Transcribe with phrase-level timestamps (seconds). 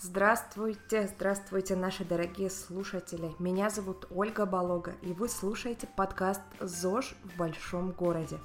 [0.00, 3.34] Здравствуйте, здравствуйте, наши дорогие слушатели.
[3.40, 8.38] Меня зовут Ольга Болога, и вы слушаете подкаст ЗОЖ в большом городе.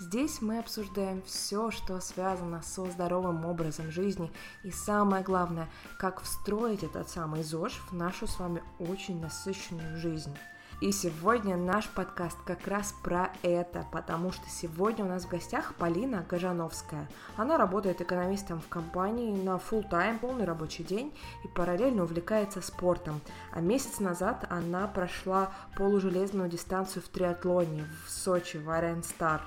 [0.00, 4.32] Здесь мы обсуждаем все, что связано со здоровым образом жизни,
[4.62, 10.34] и самое главное, как встроить этот самый ЗОЖ в нашу с вами очень насыщенную жизнь.
[10.80, 15.72] И сегодня наш подкаст как раз про это, потому что сегодня у нас в гостях
[15.76, 17.08] Полина Гажановская.
[17.36, 23.20] Она работает экономистом в компании на full тайм полный рабочий день и параллельно увлекается спортом.
[23.52, 29.42] А месяц назад она прошла полужелезную дистанцию в триатлоне в Сочи, в Арен Стар.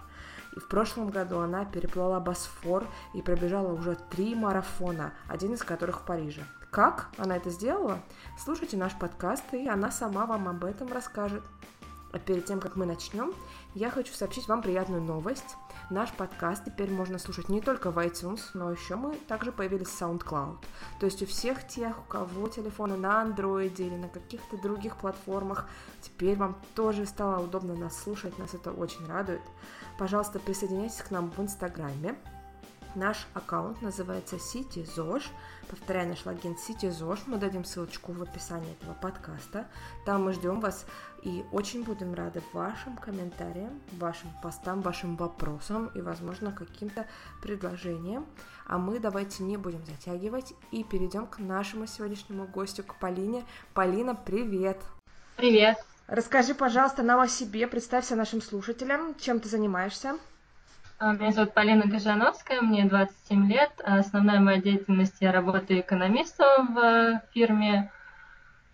[0.55, 5.99] И в прошлом году она переплыла Босфор и пробежала уже три марафона, один из которых
[5.99, 6.41] в Париже.
[6.71, 7.99] Как она это сделала?
[8.37, 11.43] Слушайте наш подкаст, и она сама вам об этом расскажет.
[12.11, 13.33] А перед тем, как мы начнем,
[13.73, 15.55] я хочу сообщить вам приятную новость.
[15.89, 20.01] Наш подкаст теперь можно слушать не только в iTunes, но еще мы также появились в
[20.01, 20.57] SoundCloud.
[20.99, 25.67] То есть у всех тех, у кого телефоны на Android или на каких-то других платформах,
[26.01, 29.41] теперь вам тоже стало удобно нас слушать, нас это очень радует.
[29.97, 32.17] Пожалуйста, присоединяйтесь к нам в Инстаграме.
[32.97, 35.25] Наш аккаунт называется CityZosh.
[35.69, 37.19] Повторяю, наш логин CityZosh.
[37.27, 39.67] Мы дадим ссылочку в описании этого подкаста.
[40.03, 40.83] Там мы ждем вас
[41.21, 47.05] и очень будем рады вашим комментариям, вашим постам, вашим вопросам и, возможно, каким-то
[47.39, 48.25] предложениям.
[48.65, 53.45] А мы давайте не будем затягивать и перейдем к нашему сегодняшнему гостю, к Полине.
[53.75, 54.81] Полина, привет!
[55.35, 55.77] Привет!
[56.07, 60.17] Расскажи, пожалуйста, нам о себе, представься нашим слушателям, чем ты занимаешься.
[60.99, 63.69] А, меня зовут Полина Гажановская, мне 27 лет.
[63.83, 67.91] Основная моя деятельность, я работаю экономистом в фирме,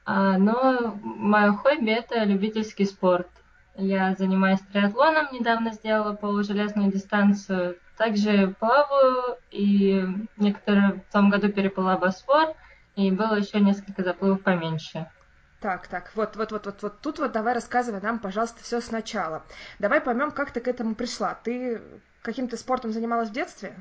[0.05, 3.27] а, но мое хобби– это любительский спорт.
[3.75, 7.77] Я занимаюсь триатлоном, недавно сделала полужелезную дистанцию.
[7.97, 10.07] Также плаваю, и
[10.37, 12.53] некоторые в том году переплыла Босфор,
[12.95, 15.11] и было еще несколько заплывов поменьше.
[15.59, 19.43] Так, так, вот, вот, вот, вот, вот тут вот давай рассказывай нам, пожалуйста, все сначала.
[19.79, 21.33] Давай поймем, как ты к этому пришла.
[21.35, 21.81] Ты
[22.23, 23.75] каким-то спортом занималась в детстве?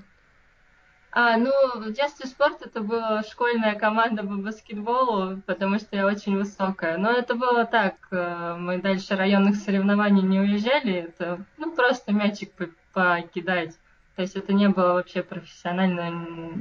[1.14, 6.38] А, ну, в детстве спорт это была школьная команда по баскетболу, потому что я очень
[6.38, 6.96] высокая.
[6.96, 12.52] Но это было так, э, мы дальше районных соревнований не уезжали, это ну, просто мячик
[12.94, 13.76] покидать.
[14.16, 16.54] То есть это не было вообще профессионально,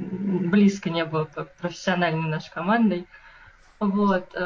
[0.50, 3.06] близко не было профессиональной нашей командой.
[3.80, 4.38] Вот, э,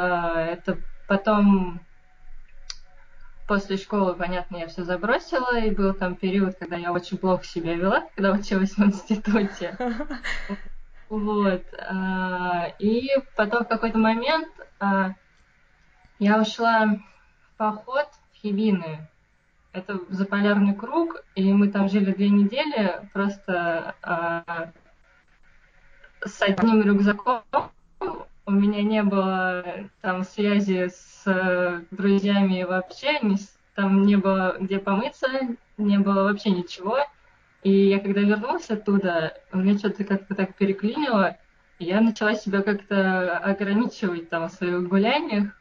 [0.52, 1.80] это потом
[3.46, 7.74] после школы, понятно, я все забросила, и был там период, когда я очень плохо себя
[7.74, 9.76] вела, когда училась в институте.
[11.08, 11.62] Вот.
[11.88, 14.48] А, и потом в какой-то момент
[14.80, 15.14] а,
[16.18, 19.08] я ушла в поход в Хибины.
[19.72, 24.72] Это заполярный круг, и мы там жили две недели просто а,
[26.24, 27.42] с одним рюкзаком.
[28.46, 29.64] У меня не было
[30.00, 33.36] там связи с с друзьями вообще, не,
[33.74, 35.26] там не было где помыться,
[35.76, 36.98] не было вообще ничего.
[37.64, 41.36] И я когда вернулась оттуда, у меня что-то как-то так переклинило,
[41.80, 45.52] и я начала себя как-то ограничивать там в своих гуляниях,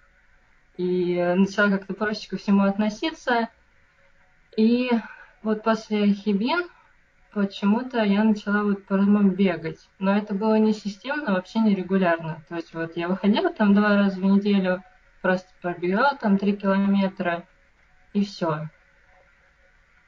[0.78, 3.50] и начала как-то проще ко всему относиться.
[4.56, 4.92] И
[5.42, 6.68] вот после Хибин
[7.36, 9.90] почему-то я начала вот по бегать.
[10.00, 12.42] Но это было не системно, вообще не регулярно.
[12.48, 14.82] То есть вот я выходила там два раза в неделю,
[15.22, 17.46] просто пробегала там три километра,
[18.14, 18.70] и все.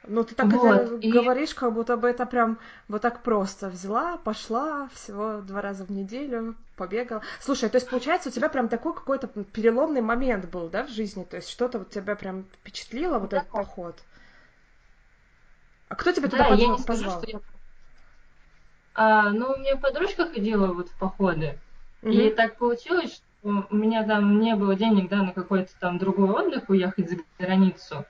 [0.06, 1.12] Ну, ты так вот, это и...
[1.12, 5.90] говоришь, как будто бы это прям вот так просто взяла, пошла всего два раза в
[5.90, 7.20] неделю, побегала.
[7.40, 11.24] Слушай, то есть, получается, у тебя прям такой какой-то переломный момент был, да, в жизни?
[11.24, 13.38] То есть, что-то вот тебя прям впечатлило, вот да.
[13.38, 14.02] этот поход?
[15.88, 17.22] А кто тебя да, туда я не скажу, позвал?
[17.22, 17.40] Что я...
[18.94, 21.58] а, ну, у меня подружка ходила вот в походы.
[22.02, 22.12] Угу.
[22.12, 26.68] И так получилось, у меня там не было денег, да, на какой-то там другой отдых
[26.68, 28.04] уехать за границу.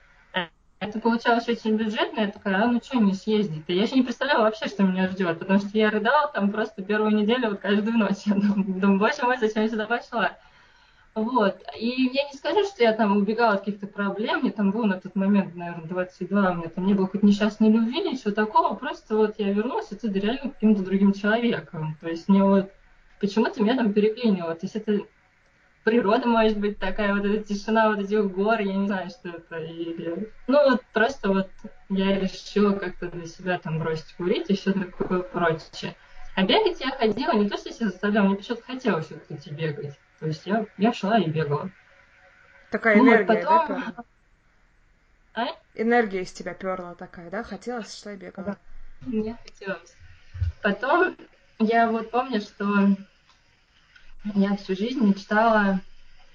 [0.79, 3.65] Это получалось очень бюджетно, я такая, а ну что не съездить?
[3.67, 6.81] И я еще не представляла вообще, что меня ждет, потому что я рыдала там просто
[6.81, 8.19] первую неделю, вот каждую ночь.
[8.25, 10.37] Я думаю, боже мой, зачем я сюда пошла?
[11.23, 11.61] Вот.
[11.77, 14.99] И я не скажу, что я там убегала от каких-то проблем, мне там было на
[14.99, 19.15] тот момент, наверное, 22, у меня там не было хоть несчастной любви, ничего такого, просто
[19.15, 21.97] вот я вернулась отсюда реально каким-то другим человеком.
[22.01, 22.71] То есть мне вот
[23.19, 24.55] почему-то меня там переклинило.
[24.55, 24.99] То есть это
[25.83, 29.57] природа может быть такая, вот эта тишина вот этих гор, я не знаю, что это.
[29.57, 30.29] Или...
[30.47, 31.49] Ну, вот просто вот
[31.89, 35.95] я решила как-то для себя там бросить курить и все такое прочее.
[36.35, 39.97] А бегать я ходила не то, что я себя заставляла, мне почему-то хотелось все-таки бегать.
[40.19, 41.69] То есть я, я шла и бегала.
[42.71, 43.67] Такая ну, энергия, потом...
[43.67, 44.03] да,
[45.33, 45.47] а?
[45.75, 47.43] Энергия из тебя перла такая, да?
[47.43, 48.45] Хотелось, что и бегала.
[48.47, 48.57] Да.
[49.01, 49.95] Мне хотелось.
[50.61, 51.15] Потом
[51.59, 52.65] я вот помню, что
[54.35, 55.79] я всю жизнь мечтала,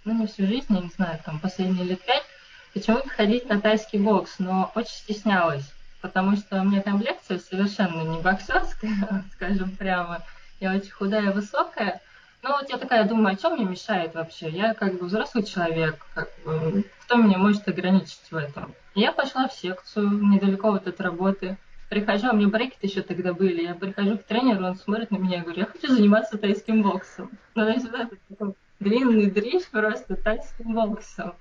[0.04, 2.24] ну не всю жизнь, я не знаю, там последние лет пять,
[2.72, 5.70] почему-то ходить на тайский бокс, но очень стеснялась,
[6.00, 10.22] потому что у меня там лекция совершенно не боксерская, скажем прямо.
[10.60, 12.00] Я очень худая, высокая.
[12.44, 14.50] Ну вот я такая думаю, а что мне мешает вообще?
[14.50, 18.74] Я как бы взрослый человек, как бы, кто меня может ограничить в этом?
[18.94, 21.56] я пошла в секцию недалеко вот от работы.
[21.88, 23.62] Прихожу, а мне брекеты еще тогда были.
[23.62, 27.30] Я прихожу к тренеру, он смотрит на меня и говорит, я хочу заниматься тайским боксом.
[27.54, 31.34] Ну, то есть вот этот длинный дрищ просто тайским боксом.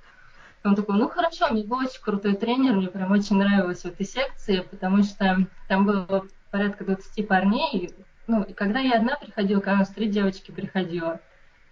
[0.63, 3.87] Он такой, ну хорошо, у меня был очень крутой тренер, мне прям очень нравилась в
[3.87, 7.93] этой секции, потому что там было порядка 20 парней.
[8.27, 11.19] Ну, когда я одна приходила, когда у нас три девочки приходила,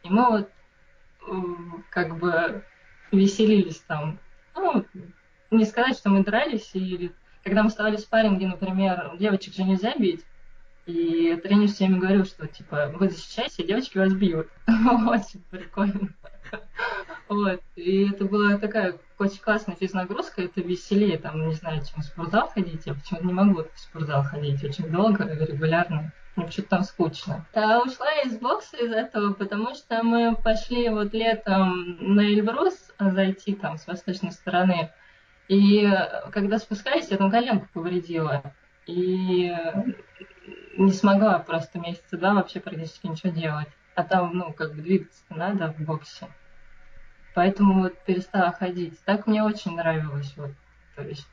[0.04, 0.52] и мы вот
[1.90, 2.64] как бы
[3.12, 4.20] веселились там.
[4.56, 4.86] Ну,
[5.50, 7.14] не сказать, что мы дрались, или
[7.44, 10.26] когда мы вставали в спарринги, например, девочек же нельзя бить,
[10.86, 14.48] и тренер всеми говорил, что, типа, вы защищаетесь, девочки вас бьют.
[14.68, 16.10] Очень прикольно.
[17.28, 17.62] Вот.
[17.76, 18.98] И это была такая
[19.42, 22.86] классная физнагрузка, это веселее, там, не знаю, чем в спортзал ходить.
[22.86, 26.12] Я почему-то не могу в спортзал ходить очень долго, регулярно.
[26.36, 27.46] Мне почему-то там скучно.
[27.54, 33.54] Да, ушла из бокса из этого, потому что мы пошли вот летом на Эльбрус зайти
[33.54, 34.92] там с восточной стороны.
[35.50, 35.90] И
[36.32, 38.54] когда спускались, я там коленку повредила.
[38.88, 39.54] И
[40.78, 43.68] не смогла просто месяца два вообще практически ничего делать.
[43.96, 46.28] А там, ну, как бы двигаться надо в боксе.
[47.34, 49.00] Поэтому вот перестала ходить.
[49.06, 50.34] Так мне очень нравилось.
[50.36, 50.52] Вот.
[50.96, 51.28] То есть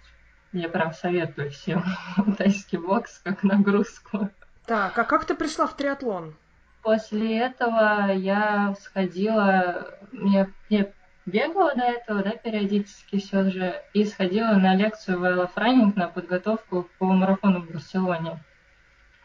[0.52, 1.84] я прям советую всем
[2.38, 4.30] тайский бокс как нагрузку.
[4.66, 6.34] Так, а как ты пришла в триатлон?
[6.82, 10.90] После этого я сходила, я, я
[11.26, 16.88] бегала до этого, да, периодически все же, и сходила на лекцию в Эллофранинг на подготовку
[16.98, 18.38] по марафону в Барселоне.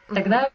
[0.08, 0.50] Тогда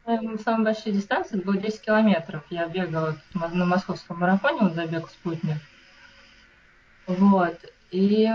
[0.45, 2.45] самая большая дистанция была 10 километров.
[2.51, 5.57] Я бегала на московском марафоне, вот забег спутник.
[7.09, 7.59] Вот.
[7.91, 8.29] И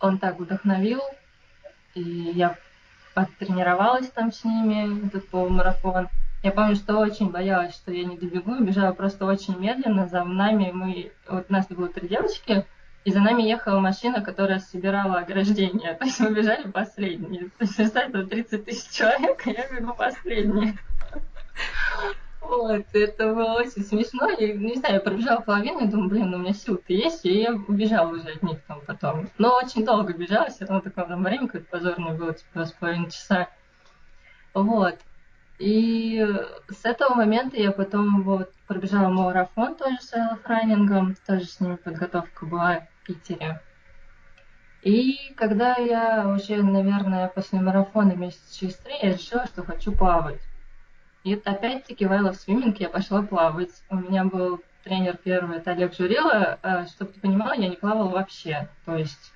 [0.00, 1.00] он так вдохновил,
[1.94, 2.56] и я
[3.14, 6.08] потренировалась там с ними, этот полумарафон.
[6.42, 10.06] Я помню, что очень боялась, что я не добегу, бежала просто очень медленно.
[10.06, 12.64] За нами мы, вот у нас было три девочки,
[13.04, 15.94] и за нами ехала машина, которая собирала ограждение.
[15.98, 17.44] То есть мы бежали последние.
[17.44, 20.78] То есть, представьте, 30 тысяч человек, а я бегу последние.
[22.40, 24.28] Вот, это было очень смешно.
[24.30, 27.42] Я, не знаю, я пробежала половину и думаю, блин, ну у меня сил-то есть, и
[27.42, 29.28] я убежала уже от них там потом.
[29.38, 32.72] Но очень долго бежала, все равно такое там время какое-то позорное было, типа два с
[32.72, 33.48] половиной часа.
[34.54, 34.98] Вот.
[35.58, 36.26] И
[36.68, 40.12] с этого момента я потом вот пробежала марафон тоже с
[40.44, 43.60] раннингом, тоже с ними подготовка была в Питере.
[44.82, 50.40] И когда я уже, наверное, после марафона месяца через три, я решила, что хочу плавать.
[51.22, 53.82] И опять-таки в I Love Swimming я пошла плавать.
[53.90, 56.58] У меня был тренер первый, это Олег Журила.
[56.62, 58.68] Э, Чтобы ты понимала, я не плавала вообще.
[58.86, 59.32] То есть,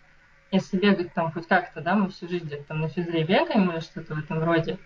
[0.51, 3.81] если бегать там хоть как-то, да, мы всю жизнь где-то там на физре бегаем или
[3.81, 4.79] что-то в этом роде,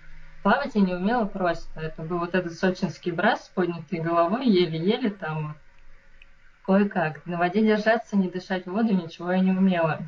[0.42, 1.80] плавать я не умела просто.
[1.80, 5.56] Это был вот этот сочинский брас с поднятой головой, еле-еле там
[6.66, 7.24] кое-как.
[7.26, 10.00] На воде держаться, не дышать в воду, ничего я не умела.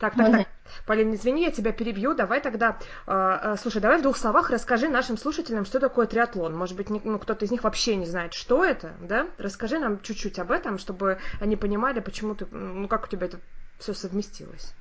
[0.00, 0.48] Так, так, так.
[0.86, 2.14] Полин, извини, я тебя перебью.
[2.14, 6.56] Давай тогда, э, слушай, давай в двух словах расскажи нашим слушателям, что такое триатлон.
[6.56, 9.28] Может быть, ну, кто-то из них вообще не знает, что это, да?
[9.38, 13.40] Расскажи нам чуть-чуть об этом, чтобы они понимали, почему ты, ну, как у тебя это
[13.78, 14.74] все совместилось.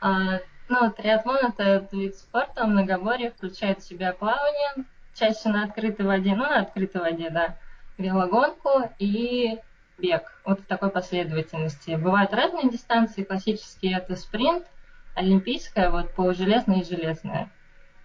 [0.00, 6.34] А, ну, триатлон– это вид спорта, многоборье, включает в себя плавание, чаще на открытой воде,
[6.34, 7.56] ну, на открытой воде, да,
[7.98, 9.58] велогонку и
[10.00, 10.22] бег.
[10.44, 11.92] Вот в такой последовательности.
[11.92, 13.24] Бывают разные дистанции.
[13.24, 14.66] Классические это спринт,
[15.14, 17.50] олимпийская, вот полужелезная и железная.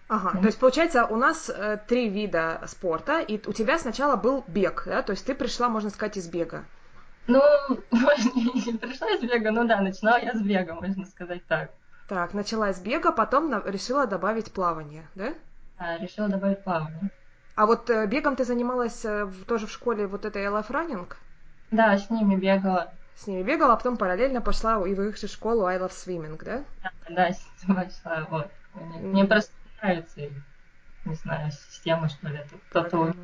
[0.08, 0.40] Ага, mm-hmm.
[0.40, 4.84] то есть получается у нас э, три вида спорта, и у тебя сначала был бег,
[4.86, 6.64] да, то есть ты пришла, можно сказать, из бега.
[7.26, 7.40] Ну,
[7.90, 11.70] не пришла из бега, ну да, начинала я с бега, можно сказать так.
[12.08, 15.34] Так, начала с бега, потом на- решила добавить плавание, да?
[15.76, 17.10] Да, решила добавить плавание.
[17.56, 21.12] А вот э, бегом ты занималась э, тоже в школе вот этой LF Running?
[21.70, 22.92] Да, с ними бегала.
[23.16, 26.42] С ними бегала, а потом параллельно пошла и в их же школу I Love Swimming,
[26.44, 26.64] да?
[26.82, 27.30] Да, да,
[27.66, 28.50] пошла, вот.
[29.00, 29.26] Мне mm.
[29.26, 30.20] просто нравится,
[31.06, 33.14] не знаю, система, что ли, кто-то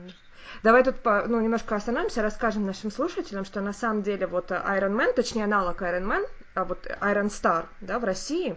[0.63, 5.13] Давай тут ну, немножко остановимся, расскажем нашим слушателям, что на самом деле вот Iron Man,
[5.15, 8.57] точнее аналог Iron Man, а вот Iron Star да, в России,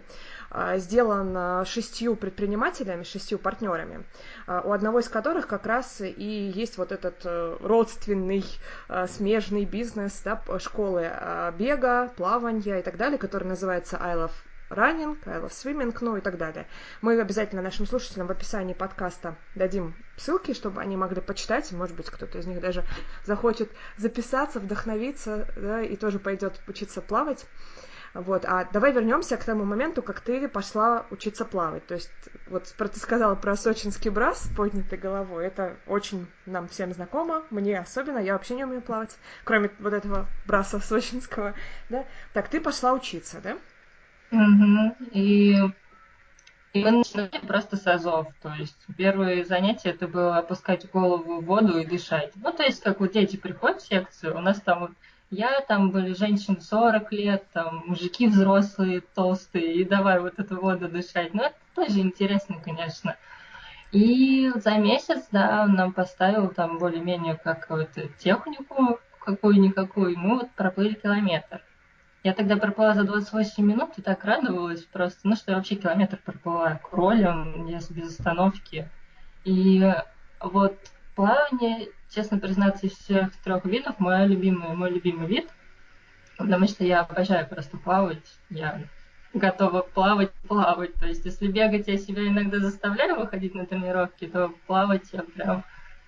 [0.78, 4.06] сделан а, шестью предпринимателями, шестью партнерами,
[4.48, 8.44] а, у одного из которых как раз и есть вот этот э, родственный
[9.08, 11.12] смежный бизнес да, школы
[11.58, 14.32] бега, плавания и так далее, который называется I Love
[14.70, 16.68] running, I love swimming, ну и так далее.
[17.02, 22.10] Мы обязательно нашим слушателям в описании подкаста дадим ссылки, чтобы они могли почитать, может быть,
[22.10, 22.84] кто-то из них даже
[23.26, 27.46] захочет записаться, вдохновиться, да, и тоже пойдет учиться плавать.
[28.16, 31.86] Вот, а давай вернемся к тому моменту, как ты пошла учиться плавать.
[31.86, 32.14] То есть,
[32.48, 35.46] вот ты сказала про сочинский брас с поднятой головой.
[35.46, 40.28] Это очень нам всем знакомо, мне особенно, я вообще не умею плавать, кроме вот этого
[40.46, 41.56] браса сочинского,
[41.90, 42.06] да.
[42.32, 43.58] Так, ты пошла учиться, да?
[44.32, 44.96] Угу.
[45.12, 45.58] И,
[46.72, 48.28] и мы начинали просто с азов.
[48.42, 52.32] То есть первые занятия это было опускать голову в воду и дышать.
[52.36, 54.92] Ну, то есть, как вот дети приходят в секцию, у нас там вот
[55.32, 60.88] я, там были женщины 40 лет, там мужики взрослые, толстые, и давай вот эту воду
[60.88, 61.34] дышать.
[61.34, 63.16] Ну, это тоже интересно, конечно.
[63.92, 70.94] И за месяц, да, он нам поставил там более-менее какую-то технику, какую-никакую, мы вот проплыли
[70.94, 71.62] километр.
[72.24, 76.18] Я тогда проплыла за 28 минут и так радовалась просто, ну, что я вообще километр
[76.18, 78.90] проплыла кролем, без, без остановки.
[79.44, 79.94] И
[80.42, 80.76] вот
[81.16, 85.50] плавание честно признаться, из всех трех видов мой любимый, мой любимый вид,
[86.38, 88.82] потому что я обожаю просто плавать, я
[89.34, 90.94] готова плавать, плавать.
[90.96, 95.64] То есть, если бегать я себя иногда заставляю выходить на тренировки, то плавать я прям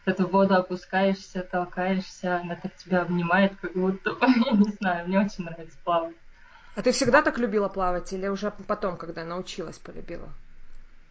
[0.05, 5.19] в эту воду опускаешься, толкаешься, она так тебя обнимает, как будто, я не знаю, мне
[5.19, 6.15] очень нравится плавать.
[6.75, 10.29] А ты всегда так любила плавать или уже потом, когда научилась, полюбила?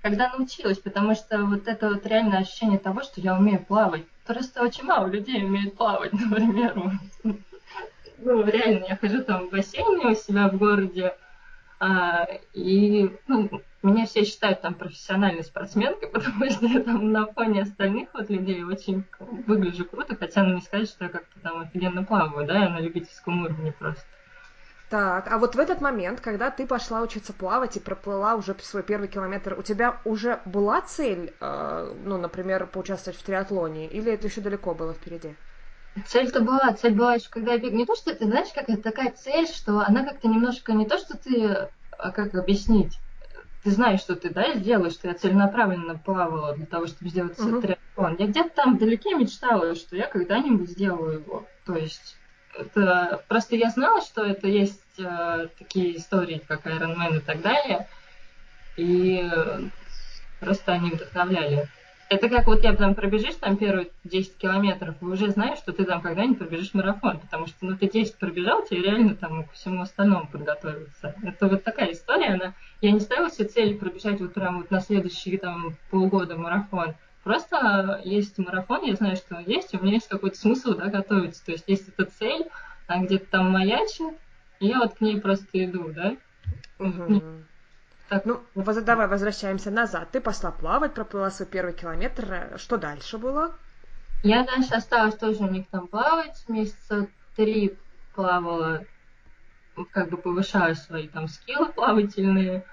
[0.07, 4.63] Когда научилась, потому что вот это вот реальное ощущение того, что я умею плавать, Просто
[4.63, 6.81] очень мало людей умеют плавать, например.
[7.25, 11.17] Ну, реально, я хожу там в бассейне у себя в городе,
[11.81, 13.51] а, и ну,
[13.83, 18.63] меня все считают там профессиональной спортсменкой, потому что я там на фоне остальных вот людей
[18.63, 22.69] очень выгляжу круто, хотя ну, не сказать, что я как-то там офигенно плаваю, да, я
[22.69, 24.07] на любительском уровне просто.
[24.89, 28.85] Так, а вот в этот момент, когда ты пошла учиться плавать и проплыла уже свой
[28.85, 34.29] первый километр, у тебя уже была цель, э, ну, например, поучаствовать в триатлоне, или это
[34.29, 35.35] еще далеко было впереди?
[36.07, 37.73] Цель-то была, цель была еще когда я бег.
[37.73, 40.99] Не то, что это, знаешь, как это такая цель, что она как-то немножко не то,
[40.99, 43.01] что ты, а как объяснить,
[43.65, 47.61] ты знаешь, что ты, да, сделаешь, что я целенаправленно плавала для того, чтобы сделать uh-huh.
[47.61, 48.17] триатлон.
[48.21, 51.47] Я где-то там вдалеке мечтала, что я когда-нибудь сделаю его.
[51.65, 52.17] То есть
[52.59, 57.41] это, просто я знала, что это есть э, такие истории, как Iron Man и так
[57.43, 57.87] далее,
[58.77, 59.29] и
[60.41, 61.69] просто они вдохновляли.
[62.09, 65.85] Это как вот я там пробежишь там первые 10 километров, и уже знаешь, что ты
[65.85, 69.83] там когда-нибудь пробежишь марафон, потому что ну ты 10 пробежал, тебе реально там к всему
[69.83, 71.15] остальному подготовиться.
[71.25, 72.55] Это вот такая история, она...
[72.81, 76.95] Я не ставила себе цель пробежать вот прям вот на следующие там полгода марафон.
[77.27, 81.45] Просто есть марафон, я знаю, что он есть, у меня есть какой-то смысл да, готовиться.
[81.45, 82.47] То есть есть эта цель,
[82.87, 84.15] она где-то там маячит,
[84.61, 86.17] и я вот к ней просто иду, да.
[86.79, 87.23] Угу.
[88.09, 88.27] Так.
[88.27, 90.13] Ну, давай возвращаемся назад.
[90.13, 92.53] Ты пошла плавать, проплыла свой первый километр.
[92.59, 93.57] Что дальше было?
[94.23, 96.45] Я дальше осталась тоже у них там плавать.
[96.47, 97.77] Месяца три
[98.15, 98.85] плавала,
[99.91, 102.65] как бы повышаю свои там скиллы плавательные.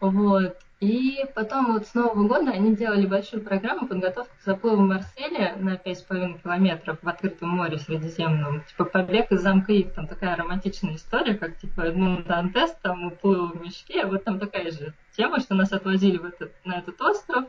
[0.00, 0.56] Вот.
[0.80, 5.54] И потом вот с Нового года они делали большую программу подготовки к заплыву в Марселе
[5.56, 8.62] на 5,5 километров в открытом море Средиземном.
[8.64, 9.94] Типа побег из замка Ив.
[9.94, 14.04] Там такая романтичная история, как типа ну, Дантес там уплыл в мешке.
[14.04, 17.46] Вот там такая же тема, что нас отвозили в этот, на этот остров,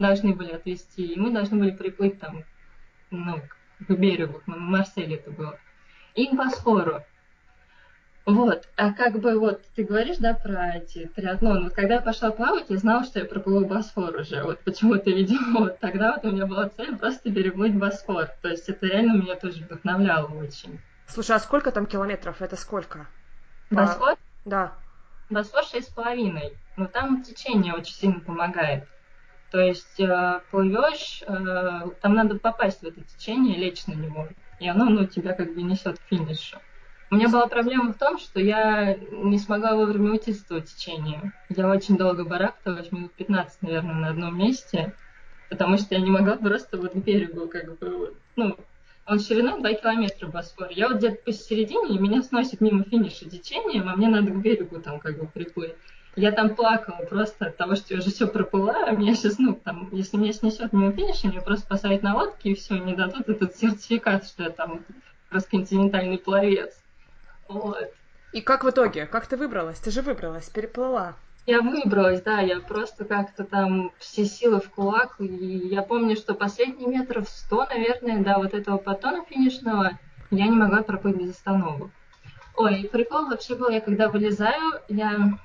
[0.00, 2.42] должны были отвезти, и мы должны были приплыть там
[3.12, 3.40] ну,
[3.86, 5.58] к берегу, в Марселе это было.
[6.16, 7.02] И к Босфору.
[8.26, 11.64] Вот, а как бы вот ты говоришь, да, про эти триатлоны.
[11.64, 14.42] Вот когда я пошла плавать, я знала, что я проплыву Босфор уже.
[14.42, 18.30] Вот почему-то, видимо, вот тогда вот у меня была цель просто переплыть Босфор.
[18.40, 20.80] То есть это реально меня тоже вдохновляло очень.
[21.06, 22.40] Слушай, а сколько там километров?
[22.40, 23.06] Это сколько?
[23.70, 24.16] Босфор?
[24.46, 24.72] Да.
[25.28, 26.56] Босфор шесть с половиной.
[26.76, 28.88] Но там течение очень сильно помогает.
[29.50, 34.28] То есть э, плывешь, э, там надо попасть в это течение, лечь на него.
[34.60, 36.58] И оно, ну, тебя как бы несет к финишу.
[37.14, 41.32] У меня была проблема в том, что я не смогла вовремя уйти с этого течения.
[41.48, 44.96] Я очень долго барахталась, минут 15, наверное, на одном месте,
[45.48, 48.56] потому что я не могла просто вот к берегу, как бы, ну,
[49.06, 50.70] он шириной 2 километра Босфор.
[50.72, 54.80] Я вот где-то посередине, и меня сносит мимо финиша течением, а мне надо к берегу
[54.80, 55.76] там как бы приплыть.
[56.16, 59.54] Я там плакала просто от того, что я уже все проплыла, а меня сейчас, ну,
[59.54, 63.28] там, если меня снесет мимо финиша, мне просто посадят на лодке, и все, не дадут
[63.28, 64.84] этот сертификат, что я там
[65.30, 66.74] расконтинентальный пловец.
[67.48, 67.90] Вот.
[68.32, 69.06] И как в итоге?
[69.06, 69.78] Как ты выбралась?
[69.78, 71.14] Ты же выбралась, переплыла.
[71.46, 76.34] Я выбралась, да, я просто как-то там все силы в кулак, и я помню, что
[76.34, 79.98] последние метров сто, наверное, да, вот этого потона финишного
[80.30, 81.90] я не могла проплыть без остановок.
[82.56, 85.38] Ой, прикол вообще был, я когда вылезаю, я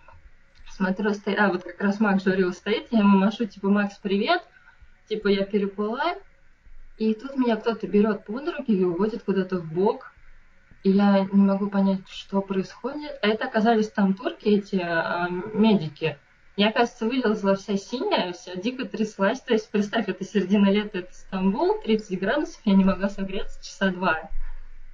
[0.72, 4.42] смотрю, стоит, а вот как раз Макс журил стоит, я ему машу, типа, Макс, привет,
[5.10, 6.16] типа, я переплыла,
[6.98, 10.14] и тут меня кто-то берет под руки и уводит куда-то в бок,
[10.84, 13.18] и я не могу понять, что происходит.
[13.22, 16.18] А это оказались там турки, эти э, медики.
[16.56, 19.42] Я, кажется, вылезла вся синяя, вся дико тряслась.
[19.42, 23.92] То есть, представь, это середина лета, это Стамбул, 30 градусов, я не могла согреться часа
[23.92, 24.30] два.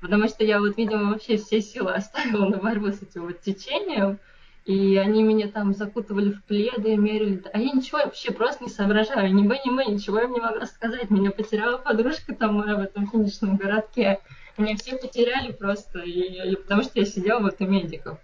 [0.02, 4.20] Потому что я вот, видимо, вообще все силы оставила на борьбу с этим вот течением.
[4.66, 7.44] И они меня там закутывали в пледы, мерили.
[7.54, 9.34] А я ничего вообще просто не соображаю.
[9.34, 11.12] Ни бы, ни мы, ничего им не могла сказать.
[11.12, 14.20] Меня потеряла подружка там моя в этом финишном городке.
[14.58, 18.20] Меня все потеряли просто, и, и потому что я сидела вот у медиков.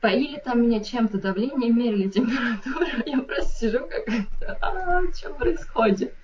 [0.00, 2.86] Поили там меня чем-то, давление мерили, температуру.
[3.06, 4.08] Я просто сижу как
[4.62, 6.14] а, что происходит?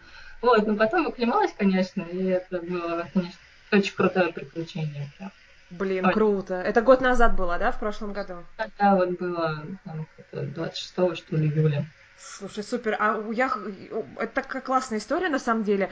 [0.40, 3.38] Вот, но потом оклемалась, конечно, и это было, конечно,
[3.72, 5.10] очень крутое приключение.
[5.18, 5.30] Прям.
[5.70, 6.12] Блин, Ой.
[6.12, 6.54] круто.
[6.54, 8.44] Это год назад было, да, в прошлом году?
[8.78, 11.86] Да, вот было там, 26 что ли, июля.
[12.18, 12.96] Слушай, супер.
[12.98, 13.50] А я...
[14.18, 15.90] Это такая классная история, на самом деле.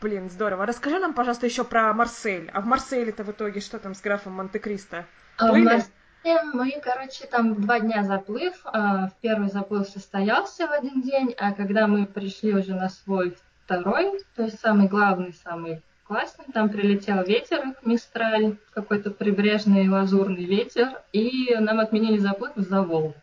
[0.00, 0.66] Блин, здорово.
[0.66, 2.50] Расскажи нам, пожалуйста, еще про Марсель.
[2.52, 5.06] А в Марселе-то в итоге что там с графом Монте-Кристо?
[5.38, 8.54] А мы, короче, там два дня заплыв.
[8.64, 13.36] А, в первый заплыв состоялся в один день, а когда мы пришли уже на свой
[13.64, 16.44] второй, то есть самый главный, самый классно.
[16.52, 23.14] Там прилетел ветер, мистраль, какой-то прибрежный лазурный ветер, и нам отменили заплыв за Волгу.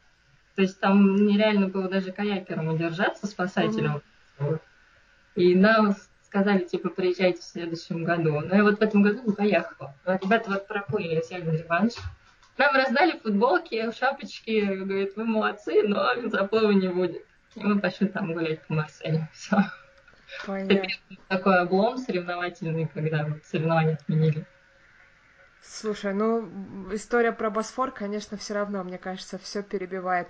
[0.55, 4.01] То есть там нереально было даже каякером удержаться, спасателем.
[4.39, 4.59] Mm-hmm.
[5.35, 8.39] И нам сказали, типа, приезжайте в следующем году.
[8.41, 9.95] Но я вот в этом году не поехала.
[10.05, 11.93] Ребята вот проплыли, взяли реванш.
[12.57, 17.25] Нам раздали футболки, шапочки, говорит, вы молодцы, но заплыва не будет.
[17.55, 19.27] И мы пошли там гулять по Марселю.
[19.33, 19.57] Все.
[20.45, 20.87] Понятно.
[21.27, 24.45] Такой облом соревновательный, когда соревнования отменили.
[25.65, 26.49] Слушай, ну
[26.93, 30.27] история про Босфор, конечно, все равно, мне кажется, все перебивает.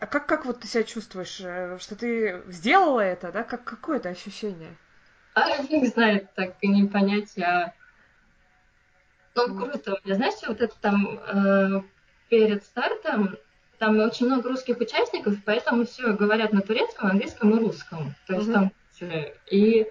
[0.00, 3.44] А как, как вот ты себя чувствуешь, э, что ты сделала это, да?
[3.44, 4.76] Как, какое это ощущение?
[5.34, 7.32] А не знаю, так и не понять.
[7.36, 7.74] Я...
[9.36, 10.00] Ну, круто.
[10.04, 11.82] Я, знаете, вот это там э,
[12.28, 13.36] перед стартом
[13.78, 18.14] там очень много русских участников, поэтому все говорят на турецком, английском и русском.
[18.26, 18.52] То есть mm-hmm.
[18.52, 18.72] там
[19.50, 19.88] и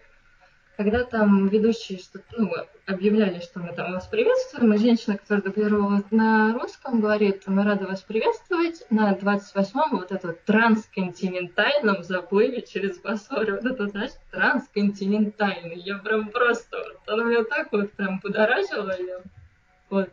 [0.83, 2.51] когда там ведущие что ну,
[2.87, 7.85] объявляли, что мы там вас приветствуем, и женщина, которая дублировала на русском, говорит, мы рады
[7.85, 13.51] вас приветствовать на 28-м вот этом трансконтинентальном заплыве через Босфор.
[13.51, 15.77] Вот это, знаешь, трансконтинентальный.
[15.77, 18.99] Я прям просто, вот, она меня так вот прям подорожила.
[18.99, 19.21] Я,
[19.91, 20.09] вот,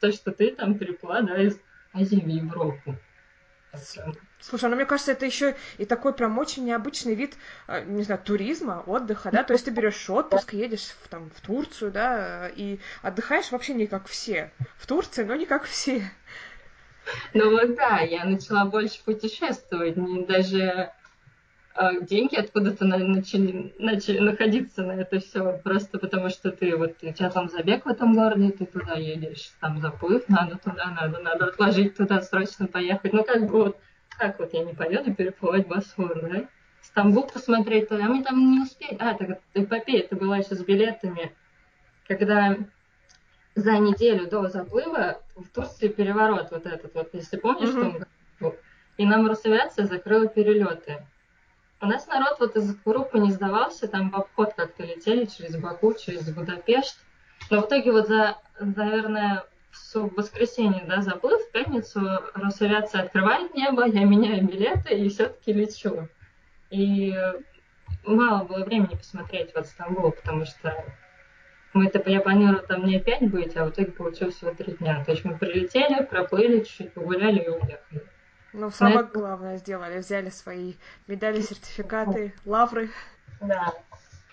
[0.00, 1.60] то, что ты там приплыла, да, из
[1.92, 2.94] Азии в Европу.
[4.40, 7.36] Слушай, ну мне кажется, это еще и такой прям очень необычный вид,
[7.68, 11.40] э, не знаю, туризма, отдыха, да, то есть ты берешь отпуск, едешь в, там, в
[11.46, 14.50] Турцию, да, и отдыхаешь вообще не как все.
[14.78, 16.02] В Турции, но не как все.
[17.34, 19.94] Ну вот да, я начала больше путешествовать,
[20.26, 20.90] даже
[21.76, 27.12] э, деньги откуда-то начали, начали находиться на это все, просто потому что ты вот у
[27.12, 31.46] тебя там забег в этом городе, ты туда едешь, там заплыв, надо туда, надо, надо
[31.46, 33.12] отложить туда, срочно поехать.
[33.12, 33.80] Ну как бы вот
[34.20, 36.44] как вот я не поеду переплывать Босфор, да?
[36.82, 38.96] Стамбул посмотреть, то а мы там не успели.
[38.98, 41.34] А, так эпопея, это была еще с билетами.
[42.06, 42.56] Когда
[43.54, 48.06] за неделю до заплыва в Турции переворот вот этот вот, если помнишь, mm-hmm.
[48.38, 48.56] что
[48.98, 51.02] и нам Росавиация закрыла перелеты.
[51.80, 55.94] У нас народ вот из группы не сдавался, там в обход как-то летели через Баку,
[55.94, 56.98] через Будапешт.
[57.48, 62.00] Но в итоге вот за, наверное, в воскресенье, да, заплыв, в пятницу
[62.34, 66.08] Росавиация открывает небо, я меняю билеты и все-таки лечу.
[66.70, 67.14] И
[68.04, 70.74] мало было времени посмотреть вот Стамбул, потому что
[71.72, 75.04] мы-то, я планировала там не пять быть, а в итоге получилось всего три дня.
[75.04, 78.06] То есть мы прилетели, проплыли, чуть-чуть погуляли и уехали.
[78.52, 79.18] Ну, самое это...
[79.18, 80.74] главное сделали, взяли свои
[81.06, 82.90] медали, сертификаты, лавры.
[83.40, 83.72] Да.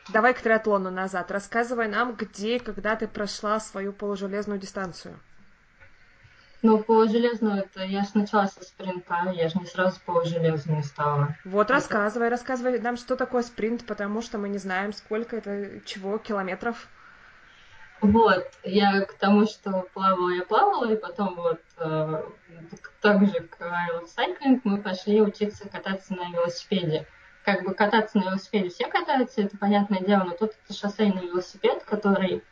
[0.10, 1.32] Давай к триатлону назад.
[1.32, 5.20] Рассказывай нам, где и когда ты прошла свою полужелезную дистанцию.
[6.64, 11.36] Ну, полужелезную это я сначала со спринта, я же не сразу полужелезную стала.
[11.46, 16.18] Вот, рассказывай, рассказывай нам, что такое спринт, потому что мы не знаем, сколько это, чего,
[16.18, 16.88] километров.
[18.02, 22.24] Вот, я к тому, что плавала, я плавала, и потом вот э,
[23.02, 23.58] также к
[24.18, 27.08] Cycling мы пошли учиться кататься на велосипеде
[27.48, 31.82] как бы кататься на велосипеде все катаются, это понятное дело, но тут это шоссейный велосипед,
[31.86, 32.44] который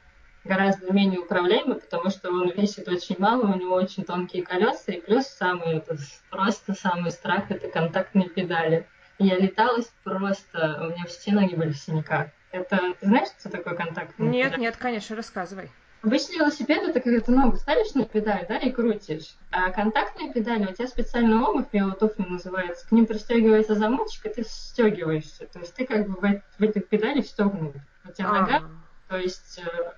[0.45, 5.01] гораздо менее управляемый, потому что он весит очень мало, у него очень тонкие колеса, и
[5.01, 5.97] плюс самый это
[6.29, 8.88] просто самый страх это контактные педали.
[9.19, 12.27] Я леталась просто, у меня все ноги были в синяках.
[12.53, 14.62] Это, ты знаешь, что такое контактные Нет, педали?
[14.62, 15.71] нет, конечно, рассказывай.
[16.05, 19.35] Обычный велосипед это когда ты ногу ставишь на педаль, да, и крутишь.
[19.51, 24.43] А контактные педали, у тебя специальная обувь, велотуфли называется, к ним пристегивается замочек, и ты
[24.43, 25.47] стегиваешься.
[25.47, 27.75] То есть ты как бы в, в этих педалях стегнут.
[28.07, 28.41] У тебя А-а-а.
[28.41, 28.69] нога,
[29.09, 29.59] то есть...
[29.59, 29.93] Э,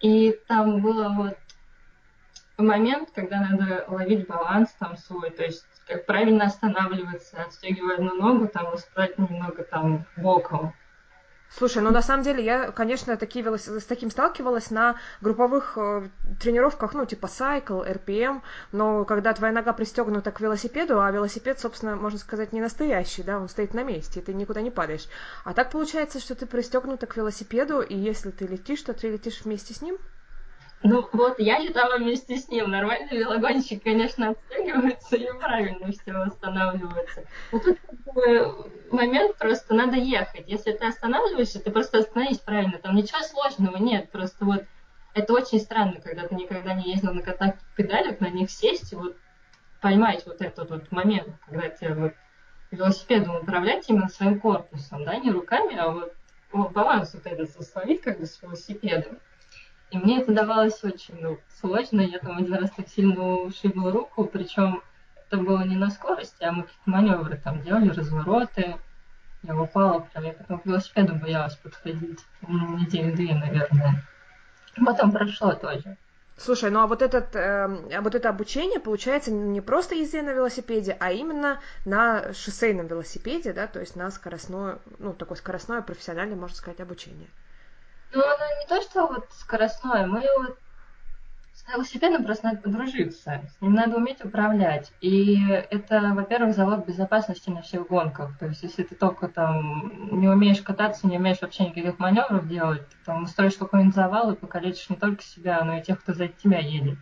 [0.00, 1.38] и там было вот
[2.58, 8.46] момент, когда надо ловить баланс там свой, то есть как правильно останавливаться, отстегивая одну ногу,
[8.46, 10.74] там, устроить немного там боком.
[11.56, 13.66] Слушай, ну на самом деле я, конечно, такие велос...
[13.66, 16.08] с таким сталкивалась на групповых э,
[16.40, 21.96] тренировках, ну типа сайкл, RPM, но когда твоя нога пристегнута к велосипеду, а велосипед, собственно,
[21.96, 25.08] можно сказать, не настоящий, да, он стоит на месте, и ты никуда не падаешь.
[25.44, 29.42] А так получается, что ты пристегнута к велосипеду, и если ты летишь, то ты летишь
[29.42, 29.98] вместе с ним?
[30.82, 32.70] Ну вот, я летала вместе с ним.
[32.70, 37.24] Нормальный велогонщик, конечно, отстегивается и правильно все восстанавливается.
[37.52, 37.78] Но тут
[38.90, 40.48] момент просто надо ехать.
[40.48, 42.78] Если ты останавливаешься, ты просто остановись правильно.
[42.78, 44.10] Там ничего сложного нет.
[44.10, 44.64] Просто вот
[45.14, 48.96] это очень странно, когда ты никогда не ездил на контактных педалях, на них сесть и
[48.96, 49.16] вот
[49.82, 52.12] поймать вот этот вот момент, когда тебе вот
[52.70, 56.14] велосипедом управлять именно своим корпусом, да, не руками, а вот,
[56.52, 59.18] вот баланс вот этот составить как бы с велосипедом.
[59.90, 62.00] И мне это давалось очень ну, сложно.
[62.00, 64.82] Я там один раз так сильно ушибла руку, причем
[65.26, 68.76] это было не на скорости, а мы какие-то маневры там делали, развороты.
[69.42, 72.20] Я упала прям, я потом к велосипеду боялась подходить.
[72.46, 74.04] Ну, недели-две, наверное.
[74.84, 75.96] Потом прошло тоже.
[76.36, 80.96] Слушай, ну а вот, этот, э, вот это обучение получается не просто езде на велосипеде,
[80.98, 86.56] а именно на шоссейном велосипеде, да, то есть на скоростное, ну, такое скоростное профессиональное, можно
[86.56, 87.28] сказать, обучение.
[88.12, 90.58] Ну, оно не то, что вот скоростное, мы вот
[91.52, 94.92] с велосипедом просто надо подружиться, с ним надо уметь управлять.
[95.00, 98.36] И это, во-первых, залог безопасности на всех гонках.
[98.38, 102.88] То есть, если ты только там не умеешь кататься, не умеешь вообще никаких маневров делать,
[102.88, 106.28] ты там устроишь какой-нибудь завал и покалечишь не только себя, но и тех, кто за
[106.28, 106.98] тебя едет.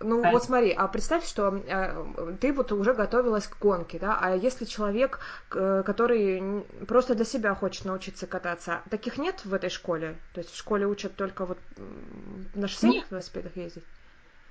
[0.00, 0.30] Ну а...
[0.30, 4.64] вот смотри, а представь, что э, ты вот уже готовилась к гонке, да, а если
[4.64, 5.20] человек,
[5.54, 10.16] э, который просто для себя хочет научиться кататься, таких нет в этой школе?
[10.32, 11.58] То есть в школе учат только вот
[12.54, 13.84] на шоссейных велосипедах ездить?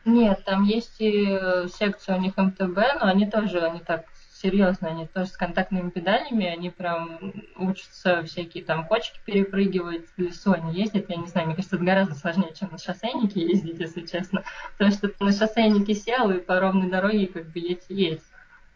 [0.05, 1.39] Нет, там есть и
[1.73, 4.05] секция у них МТБ, но они тоже, они так
[4.45, 10.51] серьезно, они тоже с контактными педалями, они прям учатся всякие там кочки перепрыгивать, в лесу
[10.51, 14.05] они ездят, я не знаю, мне кажется, это гораздо сложнее, чем на шоссейнике ездить, если
[14.05, 18.25] честно, потому что ты на шоссейнике сел и по ровной дороге как бы едь есть.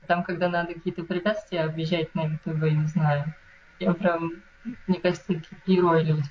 [0.08, 3.36] Там, когда надо какие-то препятствия объезжать на МТВ, не знаю,
[3.80, 4.42] я прям,
[4.88, 6.30] мне кажется, герои люди,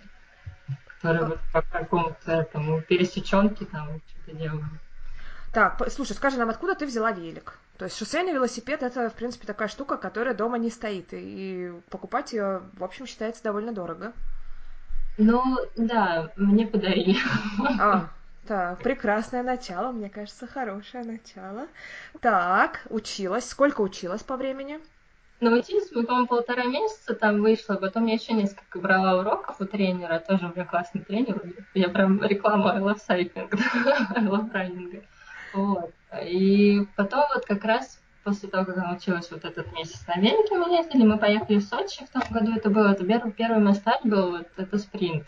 [0.87, 4.65] которые вот по какому-то этому пересеченке там что-то делают.
[5.53, 7.59] Так, слушай, скажи нам, откуда ты взяла велик?
[7.79, 12.33] То есть шоссейный велосипед это, в принципе, такая штука, которая дома не стоит, и покупать
[12.33, 14.13] ее, в общем, считается довольно дорого.
[15.17, 15.43] Ну,
[15.77, 17.17] да, мне подарили.
[17.81, 18.09] А,
[18.47, 21.67] так, прекрасное начало, мне кажется, хорошее начало.
[22.21, 23.49] Так, училась.
[23.49, 24.81] Сколько училась по времени?
[25.41, 29.67] Ну, учились мы, по-моему, полтора месяца там вышло, потом я еще несколько брала уроков у
[29.67, 31.41] тренера, тоже у меня классный тренер,
[31.75, 33.49] я прям реклама I love cycling,
[34.17, 35.05] I love running.
[35.53, 35.93] Вот.
[36.23, 40.57] И потом вот как раз после того, как я научилась вот этот месяц на велике
[40.57, 43.75] мы ездили, мы поехали в Сочи в том году, это было, это первый, первый мой
[43.75, 45.25] старт был, вот это спринт.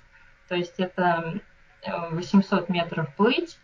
[0.48, 1.40] То есть это
[1.86, 3.58] 800 э, метров плыть,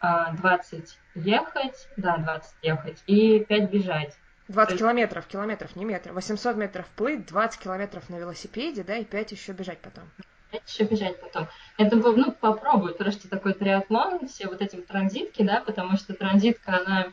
[0.00, 4.16] а, ехать, да, 20 ехать и 5 бежать.
[4.48, 4.80] 20 есть...
[4.80, 6.14] километров, километров, не метров.
[6.14, 10.04] 800 метров плыть, 20 километров на велосипеде, да, и 5 еще бежать потом
[10.52, 11.48] еще бежать потом.
[11.78, 16.14] Это было, ну, попробуй, просто такой триатлон, все вот эти вот транзитки, да, потому что
[16.14, 17.06] транзитка, она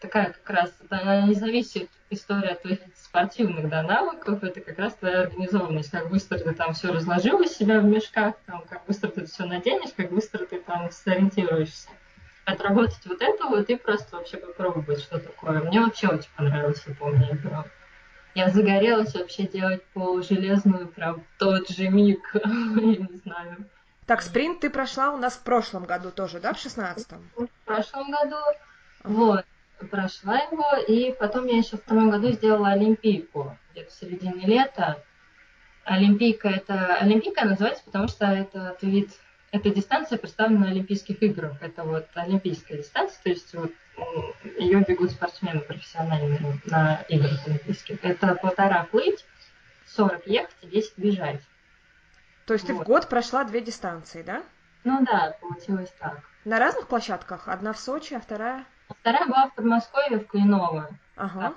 [0.00, 4.94] такая как раз, она не зависит история от твоих спортивных да, навыков, это как раз
[4.94, 9.08] твоя организованность, как быстро ты там все разложил из себя в мешках, там, как быстро
[9.08, 11.88] ты все наденешь, как быстро ты там сориентируешься.
[12.44, 15.60] Отработать вот это вот и просто вообще попробовать, что такое.
[15.62, 17.64] Мне вообще очень понравилось, я помню, я.
[18.34, 23.66] Я загорелась вообще делать полужелезную прям тот же миг, я не знаю.
[24.06, 27.28] Так, спринт ты прошла у нас в прошлом году тоже, да, в шестнадцатом?
[27.36, 28.36] В прошлом году,
[29.04, 29.44] вот,
[29.90, 35.02] прошла его, и потом я еще в втором году сделала Олимпийку, где-то в середине лета.
[35.84, 36.96] Олимпийка это...
[36.96, 39.10] Олимпийка называется, потому что это вид
[39.52, 41.60] эта дистанция представлена на Олимпийских играх.
[41.60, 43.70] Это вот олимпийская дистанция, то есть вот
[44.58, 48.02] ее бегут спортсмены профессиональные на играх олимпийских.
[48.02, 49.24] Это полтора плыть,
[49.86, 51.42] 40 ехать и 10 бежать.
[52.46, 52.78] То есть вот.
[52.78, 54.42] ты в год прошла две дистанции, да?
[54.84, 56.22] Ну да, получилось так.
[56.46, 57.46] На разных площадках?
[57.46, 58.64] Одна в Сочи, а вторая?
[58.88, 60.88] Вторая была в Подмосковье, в Клиново.
[61.16, 61.54] Ага.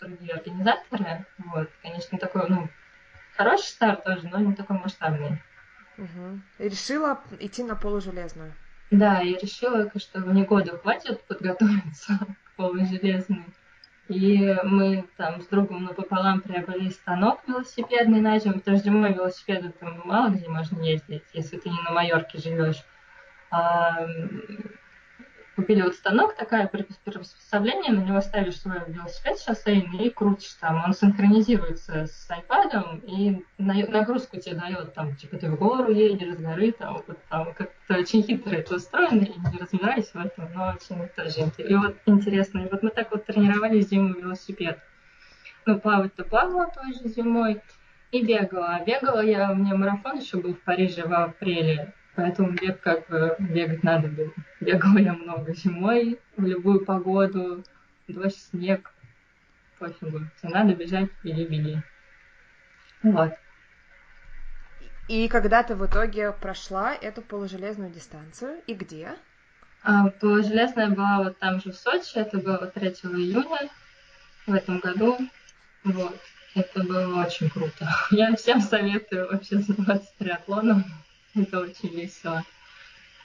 [0.00, 1.26] другие организаторы.
[1.38, 2.68] Вот, конечно, такой, ну,
[3.36, 5.38] хороший старт тоже, но не такой масштабный.
[6.00, 6.40] Угу.
[6.58, 8.54] И решила идти на полужелезную.
[8.90, 13.44] Да, я решила, что мне года хватит подготовиться к полужелезной.
[14.08, 19.70] И мы там с другом напополам приобрели станок велосипедный на зиму, потому что зимой велосипеды
[19.78, 22.82] там мало где можно ездить, если ты не на Майорке живешь.
[23.52, 24.04] А,
[25.60, 30.82] купили вот станок, такое приспособление, на него ставишь свой велосипед шоссейный и крутишь там.
[30.84, 36.38] Он синхронизируется с iPad и нагрузку тебе дает, там, типа ты в гору едешь, с
[36.38, 40.74] горы, там, вот, там как-то очень хитро это устроено, я не разбираюсь в этом, но
[40.74, 41.52] очень тоже.
[41.58, 44.78] И вот интересно, и вот мы так вот тренировали зиму велосипед.
[45.66, 47.60] Ну, плавать-то плавала тоже зимой,
[48.12, 48.76] и бегала.
[48.76, 53.08] А бегала я, у меня марафон еще был в Париже в апреле, Поэтому бег как
[53.08, 54.30] бы бегать надо было.
[54.60, 57.64] Бегала я много зимой, в любую погоду,
[58.08, 58.92] дождь, снег,
[59.78, 60.20] пофигу.
[60.36, 61.82] Все надо бежать, беги, беги.
[63.02, 63.32] Вот.
[65.08, 69.12] И когда ты в итоге прошла эту полужелезную дистанцию, и где?
[69.82, 73.70] А, полужелезная была вот там же в Сочи, это было 3 июня
[74.46, 75.16] в этом году.
[75.84, 76.20] Вот.
[76.54, 77.88] Это было очень круто.
[78.10, 80.84] Я всем советую вообще заниматься триатлоном.
[81.34, 82.42] Это очень весело.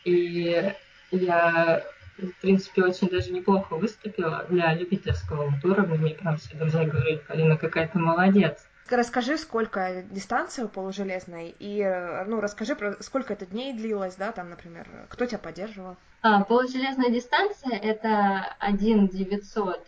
[0.03, 0.73] И
[1.11, 1.83] я,
[2.17, 5.97] в принципе, очень даже неплохо выступила для любительского уровня.
[5.97, 8.67] Мне прям все друзья говорили, Полина, какая то молодец.
[8.87, 11.83] Расскажи, сколько дистанция полужелезной, и
[12.27, 15.97] ну, расскажи, про сколько это дней длилось, да, там, например, кто тебя поддерживал?
[16.21, 19.87] А, полужелезная дистанция– это 1 900,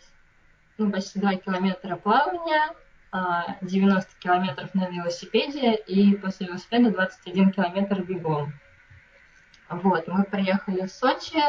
[0.78, 2.74] ну, почти 2 километра плавания,
[3.12, 8.52] 90 а, километров на велосипеде и после велосипеда 21 километр бегом.
[9.70, 11.40] Вот, мы приехали в Сочи.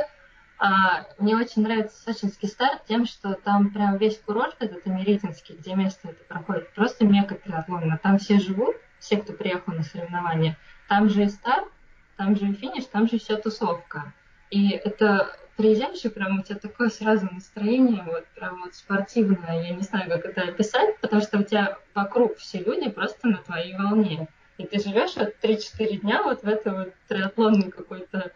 [0.58, 5.74] А, мне очень нравится сочинский старт тем, что там прям весь курорт этот Америтинский, где
[5.74, 7.98] место это проходит, просто мега триатлона.
[8.02, 10.58] Там все живут, все, кто приехал на соревнования.
[10.90, 11.70] Там же и старт,
[12.18, 14.14] там же и финиш, там же вся тусовка.
[14.50, 19.76] И это приезжаешь, и прям у тебя такое сразу настроение, вот прям вот спортивное, я
[19.76, 23.76] не знаю, как это описать, потому что у тебя вокруг все люди просто на твоей
[23.76, 24.30] волне.
[24.58, 28.32] И ты живешь вот 3-4 дня вот в этой вот триатлонной какой-то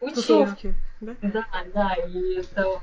[0.00, 1.14] Тусовки, да?
[1.22, 2.80] Да, да, и это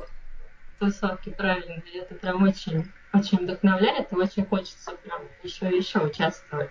[0.80, 6.00] тусовки, правильно, и это прям очень, очень вдохновляет, и очень хочется прям еще и еще
[6.00, 6.70] участвовать.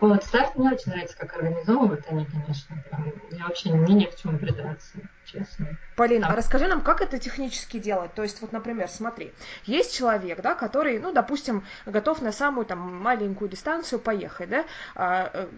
[0.00, 2.76] Вот, старт мне очень нравится, как организовывают они, конечно.
[2.88, 5.78] Прям, я вообще мне не к чему придраться, честно.
[5.96, 8.12] Полина, а расскажи нам, как это технически делать?
[8.14, 9.32] То есть, вот, например, смотри,
[9.64, 14.64] есть человек, да, который, ну, допустим, готов на самую там маленькую дистанцию поехать, да,
[14.96, 15.48] а, э,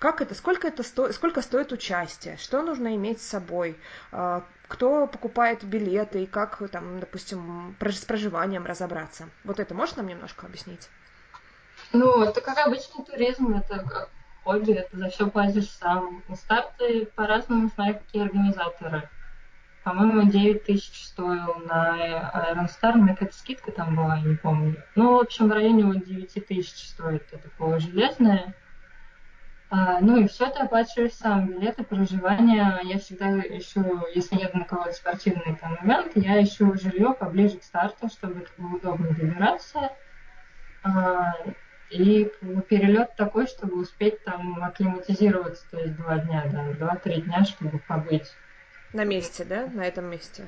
[0.00, 3.78] как это, сколько это стоит, сколько стоит участие, что нужно иметь с собой,
[4.12, 9.30] а, кто покупает билеты и как там, допустим, с проживанием разобраться.
[9.44, 10.90] Вот это можешь нам немножко объяснить?
[11.94, 14.10] Ну, это как обычный туризм, это как
[14.42, 16.24] хобби, это за все платишь сам.
[16.34, 19.08] Старты по-разному, смотря какие организаторы.
[19.84, 24.82] По-моему, 9 тысяч стоил на Iron Star, мне какая-то скидка там была, я не помню.
[24.96, 28.54] Ну, в общем, в районе вот 9 тысяч стоит это полужелезное.
[29.70, 32.80] А, ну и все ты оплачиваешь сам, билеты, проживание.
[32.82, 37.62] Я всегда ищу, если еду на кого-то спортивный там момент, я ищу жилье поближе к
[37.62, 39.92] старту, чтобы это было удобно добираться.
[40.82, 41.32] А,
[41.90, 42.30] и
[42.68, 48.32] перелет такой, чтобы успеть там акклиматизироваться, то есть два дня, да, два-три дня, чтобы побыть.
[48.92, 49.66] На месте, да?
[49.66, 50.46] На этом месте?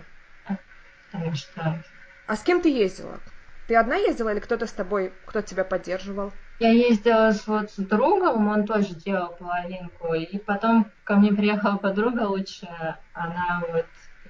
[1.10, 1.82] Потому что...
[2.26, 3.20] А с кем ты ездила?
[3.68, 6.32] Ты одна ездила или кто-то с тобой, кто тебя поддерживал?
[6.58, 11.76] Я ездила с, вот, с другом, он тоже делал половинку, и потом ко мне приехала
[11.76, 13.86] подруга лучшая, она вот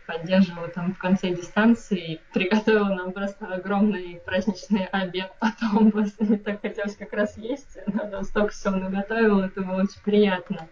[0.06, 6.96] поддерживала там в конце дистанции, приготовила нам просто огромный праздничный обед потом, после так хотелось
[6.96, 10.68] как раз есть, она столько всего наготовила, это было очень приятно.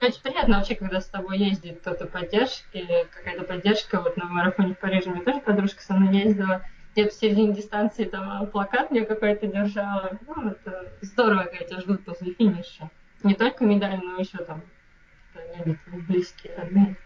[0.00, 4.00] Очень приятно вообще, когда с тобой ездит кто-то поддержки, какая-то поддержка.
[4.00, 6.62] Вот на марафоне в Париже меня тоже подружка со мной ездила.
[6.92, 10.18] Где-то в середине дистанции там плакат мне какой-то держала.
[10.26, 12.90] Ну, это здорово, когда тебя ждут после финиша.
[13.22, 14.62] Не только медаль, но еще там
[16.06, 16.96] близкие, родные.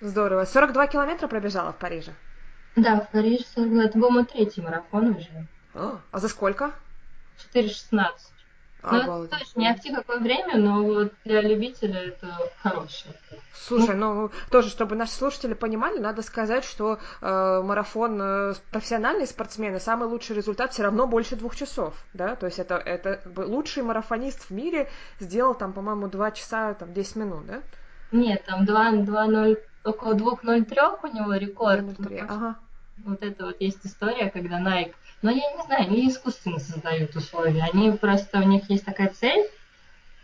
[0.00, 0.44] Здорово.
[0.44, 2.12] 42 километра пробежала в Париже?
[2.76, 3.84] Да, в Париже 42.
[3.84, 5.46] Это был мой третий марафон уже.
[5.74, 6.72] О, а за сколько?
[7.54, 8.10] 4,16.
[8.82, 12.28] Ну, это точно не акти какое время, но вот для любителя это
[12.62, 13.14] хорошее.
[13.52, 19.26] Слушай, ну, ну тоже, чтобы наши слушатели понимали, надо сказать, что э, марафон э, профессиональные
[19.26, 23.82] спортсмены, самый лучший результат все равно больше двух часов, да, то есть это, это лучший
[23.82, 27.62] марафонист в мире сделал там, по-моему, два часа, там, 10 минут, да?
[28.12, 31.84] Нет, там 2.0 около 2.03 у него рекорд.
[31.84, 32.56] 2.03, ага.
[33.04, 34.94] Вот это вот есть история, когда Nike...
[35.22, 37.68] Но я не знаю, они искусственно создают условия.
[37.72, 39.48] Они просто, у них есть такая цель,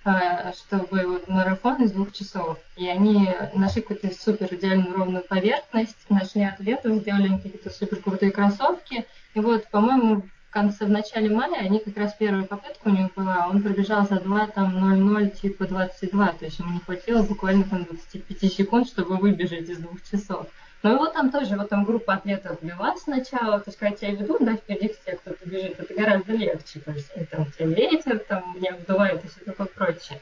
[0.04, 2.58] а, чтобы вот марафон из двух часов.
[2.76, 9.06] И они нашли какую-то супер идеальную ровную поверхность, нашли ответы, сделали какие-то супер крутые кроссовки.
[9.34, 13.48] И вот, по-моему, конце, в начале мая, они как раз первая попытка у него была,
[13.48, 17.84] он пробежал за 2, там, 0-0, типа 22, то есть ему не хватило буквально там
[17.84, 20.46] 25 секунд, чтобы выбежать из двух часов.
[20.82, 24.44] Но его там тоже, вот там группа атлетов вела сначала, то есть когда тебя ведут,
[24.44, 29.24] да, впереди все кто-то это гораздо легче, то есть там тебе ветер, там не обдувает
[29.24, 30.20] и все такое прочее.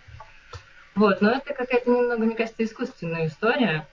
[0.94, 3.86] Вот, но это какая-то немного, мне кажется, искусственная история.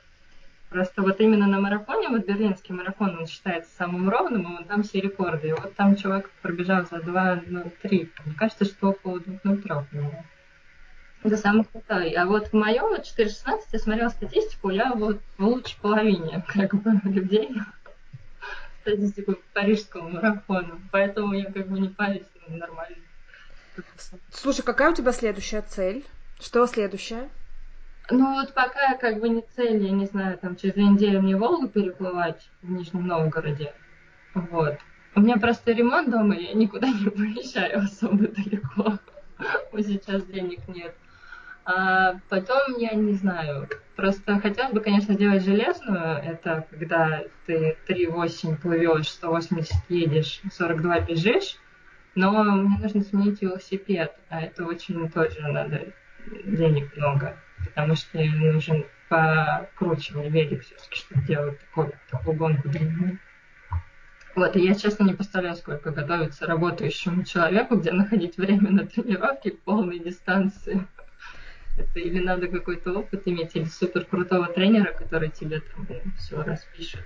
[0.70, 4.84] Просто вот именно на марафоне, вот берлинский марафон, он считается самым ровным, и вот там
[4.84, 5.50] все рекорды.
[5.50, 8.10] И вот там чувак пробежал за 2.03.
[8.26, 10.26] Мне кажется, что около 2.03 было.
[11.24, 12.12] Это самый крутой.
[12.12, 16.74] А вот в моем вот 4.16 я смотрела статистику, я вот в лучшей половине как
[16.76, 17.50] бы людей
[18.82, 20.80] статистику парижского марафона.
[20.92, 22.98] Поэтому я как бы не парюсь, нормально.
[24.32, 26.06] Слушай, какая у тебя следующая цель?
[26.40, 27.30] Что следующее?
[28.10, 31.36] Ну вот пока как бы не цель, я не знаю, там через две недели мне
[31.36, 33.74] Волгу переплывать в Нижнем Новгороде.
[34.34, 34.78] Вот.
[35.16, 39.00] У меня просто ремонт дома, я никуда не выезжаю особо далеко.
[39.72, 40.96] Вот сейчас денег нет.
[41.66, 46.18] А потом, я не знаю, просто хотелось бы, конечно, сделать железную.
[46.24, 51.58] Это когда ты 3,8 плывешь, 180 едешь, 42 бежишь.
[52.16, 55.94] Но мне нужно сменить велосипед, а это очень тоже надо
[56.46, 63.20] денег много потому что нужен покруче мне велик все-таки, чтобы делать такой, такую гонку длинную.
[64.36, 69.50] Вот, и я, честно, не представляю, сколько готовиться работающему человеку, где находить время на тренировки
[69.50, 70.86] полной дистанции.
[71.78, 77.06] Это или надо какой-то опыт иметь, или супер крутого тренера, который тебе там все распишет.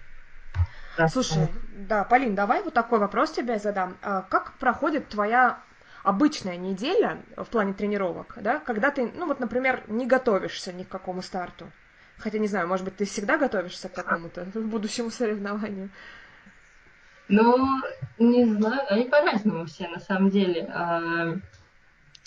[1.09, 1.47] Слушай,
[1.87, 3.97] да, Полин, давай вот такой вопрос тебе задам.
[4.01, 5.61] А как проходит твоя
[6.03, 10.89] обычная неделя в плане тренировок, да, когда ты, ну вот, например, не готовишься ни к
[10.89, 11.71] какому старту.
[12.17, 15.89] Хотя, не знаю, может быть, ты всегда готовишься к какому-то будущему соревнованию.
[17.27, 17.81] Ну,
[18.19, 20.65] не знаю, они по-разному все, на самом деле.
[20.73, 21.35] А,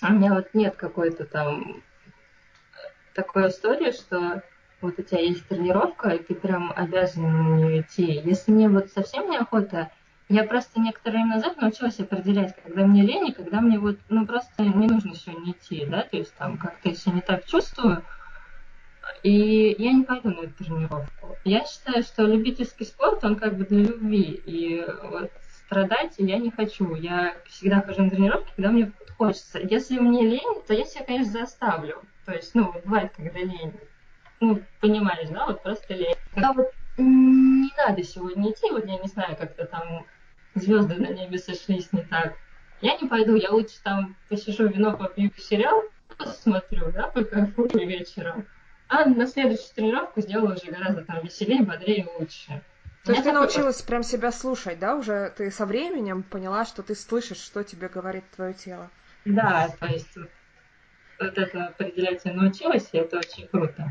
[0.03, 1.83] у меня вот нет какой-то там
[3.15, 4.43] такой истории, что
[4.81, 8.21] вот у тебя есть тренировка, и ты прям обязан на нее идти.
[8.25, 9.91] Если мне вот совсем неохота,
[10.29, 14.27] я просто некоторое время назад научилась определять, когда мне лень, и когда мне вот, ну,
[14.27, 18.03] просто не нужно сегодня идти, да, то есть там как-то я не так чувствую,
[19.23, 21.37] и я не пойду на эту тренировку.
[21.45, 25.31] Я считаю, что любительский спорт, он как бы для любви, и вот
[25.67, 26.95] страдать я не хочу.
[26.95, 29.59] Я всегда хожу на тренировки, когда мне хочется.
[29.59, 32.03] Если мне лень, то я себя, конечно, заставлю.
[32.25, 33.73] То есть, ну, бывает, когда лень.
[34.41, 36.15] Ну, понимаешь, да, вот просто лень.
[36.33, 40.07] Когда вот не надо сегодня идти, вот я не знаю, как-то там
[40.55, 42.35] звезды на небе сошлись не так.
[42.81, 45.83] Я не пойду, я лучше там посижу, вино попью, сериал
[46.17, 48.47] посмотрю, да, покайфую вечером.
[48.89, 52.63] А на следующую тренировку сделаю уже гораздо там веселее, бодрее лучше.
[53.05, 56.95] То есть ты научилась прям себя слушать, да, уже ты со временем поняла, что ты
[56.95, 58.91] слышишь, что тебе говорит твое тело.
[59.27, 60.31] Да, то есть вот,
[61.21, 63.91] вот это определять я научилась, и это очень круто.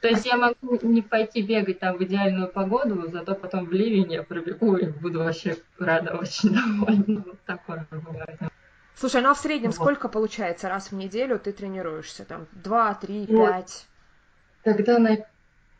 [0.00, 4.12] То есть я могу не пойти бегать там в идеальную погоду, зато потом в ливень
[4.12, 7.22] я пробегу и буду вообще рада, очень довольна.
[7.26, 8.38] Вот такое бывает.
[8.94, 9.76] Слушай, ну а в среднем вот.
[9.76, 12.24] сколько получается раз в неделю ты тренируешься?
[12.24, 13.48] Там два, три, вот.
[13.48, 13.86] пять?
[14.64, 15.18] Когда на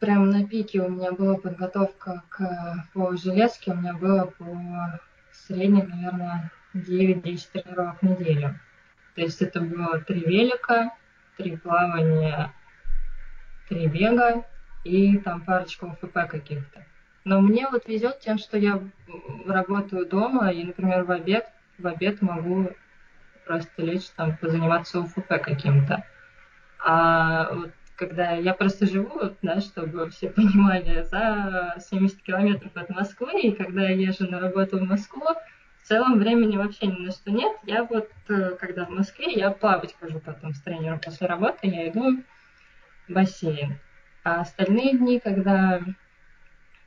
[0.01, 5.01] прям на пике у меня была подготовка к по железке, у меня было по
[5.33, 8.59] среднем, наверное, 9-10 тренировок в неделю.
[9.15, 10.95] То есть это было три велика,
[11.37, 12.53] три плавания,
[13.71, 14.45] три бега
[14.85, 16.85] и там парочку УФП каких-то.
[17.25, 18.83] Но мне вот везет тем, что я
[19.47, 21.47] работаю дома и, например, в обед,
[21.79, 22.71] в обед могу
[23.47, 26.05] просто лечь там позаниматься УФП каким-то.
[26.85, 33.41] А вот когда я просто живу, да, чтобы все понимали, за 70 километров от Москвы,
[33.41, 35.27] и когда я езжу на работу в Москву,
[35.83, 37.57] в целом времени вообще ни на что нет.
[37.65, 41.89] Я вот, э, когда в Москве, я плавать хожу потом с тренером после работы, я
[41.89, 42.23] иду
[43.11, 43.79] бассейн.
[44.25, 45.81] А остальные дни, когда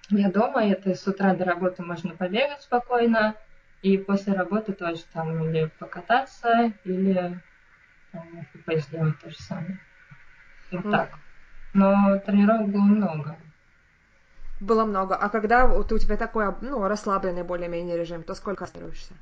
[0.10, 3.36] я дома, это с утра до работы можно побегать спокойно,
[3.82, 7.40] и после работы тоже там или покататься, или
[8.12, 9.80] там, ФП сделать то же самое.
[10.72, 10.92] Вот mm.
[10.92, 11.10] так.
[11.74, 13.38] Но тренировок было много.
[14.60, 15.16] Было много.
[15.16, 19.14] А когда вот у тебя такой, ну, расслабленный более-менее режим, то сколько тренируешься?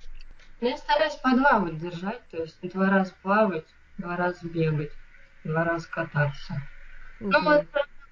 [0.60, 3.66] Ну, я стараюсь по два вот держать, то есть два раза плавать,
[3.98, 4.92] два раза бегать,
[5.44, 6.62] два раза кататься.
[7.22, 7.66] Ну, вот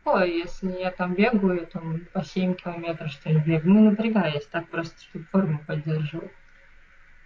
[0.03, 4.67] такое, если я там бегаю, там по 7 километров, что ли, бегаю, ну, напрягаюсь, так
[4.69, 6.31] просто, чтобы форму поддерживать.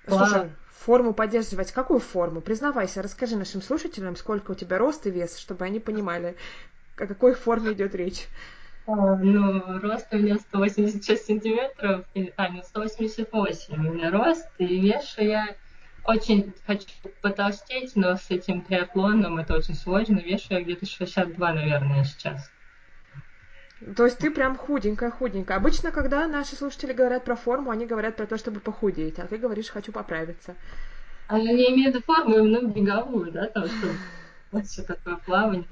[0.07, 1.71] Слушай, форму поддерживать.
[1.71, 2.41] Какую форму?
[2.41, 6.35] Признавайся, расскажи нашим слушателям, сколько у тебя рост и вес, чтобы они понимали,
[6.97, 8.27] о какой форме идет речь.
[8.85, 12.05] А, ну, рост у меня 186 сантиметров,
[12.35, 15.55] а, нет, 188 у меня рост, и вешу я
[16.05, 16.87] очень хочу
[17.21, 20.19] потолстеть, но с этим триатлоном это очень сложно.
[20.19, 22.51] Вешу я где-то 62, наверное, сейчас.
[23.95, 25.57] То есть ты прям худенькая, худенькая.
[25.57, 29.37] Обычно, когда наши слушатели говорят про форму, они говорят про то, чтобы похудеть, а ты
[29.37, 30.55] говоришь, хочу поправиться.
[31.27, 33.87] А я не имею в виду форму, именно беговую, да, там, что
[34.51, 35.65] вот все такое плавание,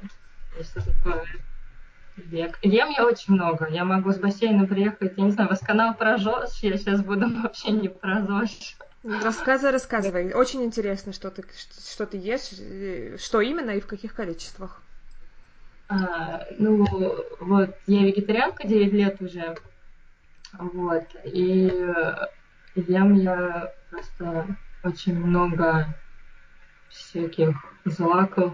[0.61, 1.25] что такое
[2.17, 2.57] бег.
[2.63, 3.67] Ем я очень много.
[3.69, 7.27] Я могу с бассейна приехать, я не знаю, вас канал про ЗОЖ, я сейчас буду
[7.41, 8.75] вообще не про ЗОЖ.
[9.03, 10.33] Рассказывай, рассказывай.
[10.33, 11.43] Очень интересно, что ты,
[11.89, 14.81] что ты ешь, что именно и в каких количествах.
[15.87, 16.85] А, ну,
[17.39, 19.57] вот, я вегетарианка 9 лет уже.
[20.53, 21.71] Вот, и
[22.75, 25.87] ем я просто очень много
[26.89, 28.53] всяких злаков,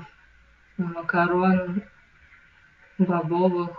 [0.77, 1.83] макарон,
[2.97, 3.77] бобовых,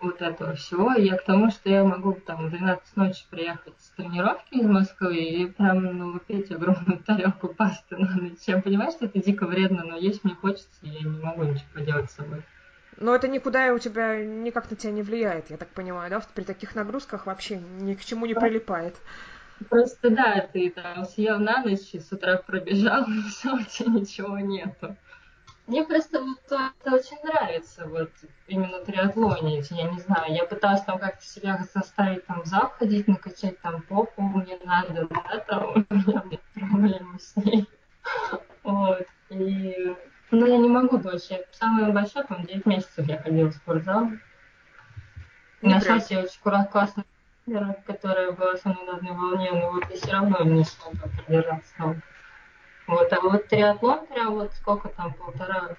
[0.00, 0.94] вот этого всего.
[0.94, 4.66] И я к тому, что я могу там в 12 ночи приехать с тренировки из
[4.66, 8.38] Москвы и прям ну, выпить огромную тарелку пасты на ночь.
[8.46, 11.66] Я понимаю, что это дико вредно, но есть мне хочется, и я не могу ничего
[11.74, 12.42] поделать с собой.
[13.00, 16.20] Но это никуда у тебя никак на тебя не влияет, я так понимаю, да?
[16.34, 18.96] При таких нагрузках вообще ни к чему не прилипает.
[19.68, 23.92] Просто да, ты там съел на ночь и с утра пробежал, и все, у тебя
[23.92, 24.96] ничего нету.
[25.68, 28.10] Мне просто вот это очень нравится, вот
[28.46, 29.70] именно триатлонить.
[29.70, 33.82] Я не знаю, я пыталась там как-то себя заставить там в зал ходить, накачать там
[33.82, 37.68] попу, мне надо, да, там у меня нет проблем с ней.
[38.62, 39.06] Вот.
[39.28, 39.94] И
[40.30, 41.44] ну, я не могу дольше.
[41.52, 44.08] Самое большое, там, 9 месяцев я ходила в спортзал.
[45.60, 46.40] Нашла себе очень
[46.70, 47.04] классную
[47.86, 52.00] которая была со мной на одной волне, но вот я все равно не смогла продержаться.
[52.88, 55.76] Вот, а вот триатлон прям вот сколько там, полтора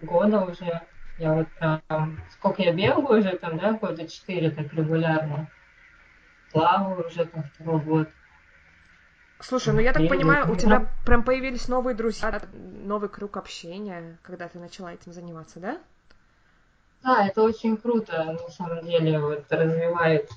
[0.00, 0.80] года уже,
[1.18, 5.50] я вот прям, сколько я бегаю уже там, да, года четыре так регулярно,
[6.50, 8.08] плаваю уже там второй год.
[9.38, 14.48] Слушай, ну я так понимаю, у тебя прям появились новые друзья, новый круг общения, когда
[14.48, 15.78] ты начала этим заниматься, да?
[17.02, 20.30] Да, это очень круто, на самом деле, вот развивает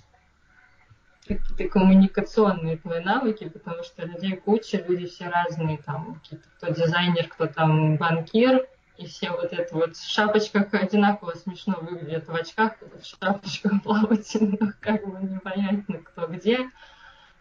[1.36, 6.22] какие-то коммуникационные твои навыки, потому что людей куча, люди все разные, там,
[6.58, 8.68] кто дизайнер, кто там банкир,
[8.98, 14.80] и все вот это вот в шапочках одинаково смешно выглядят, в очках, в шапочках плавательных,
[14.80, 16.70] как бы непонятно кто где.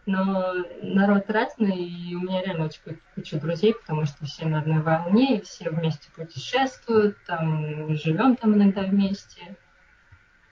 [0.05, 2.81] Но народ разный, и у меня реально очень
[3.13, 8.55] куча друзей, потому что все на одной волне, и все вместе путешествуют, там живем там
[8.55, 9.57] иногда вместе.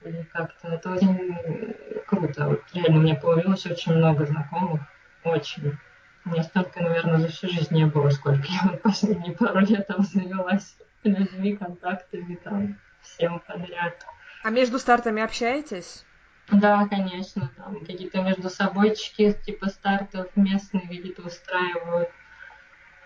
[0.04, 1.74] И как-то это очень
[2.06, 2.48] круто.
[2.48, 4.82] Вот реально у меня появилось очень много знакомых,
[5.24, 5.76] очень.
[6.24, 9.86] У меня столько, наверное, за всю жизнь не было, сколько я вот последние пару лет
[9.86, 14.04] там завелась людьми, контактами, там, всем подряд.
[14.44, 16.04] А между стартами общаетесь?
[16.50, 22.10] Да, конечно, там какие-то между собойчики, типа стартов местные какие-то устраивают.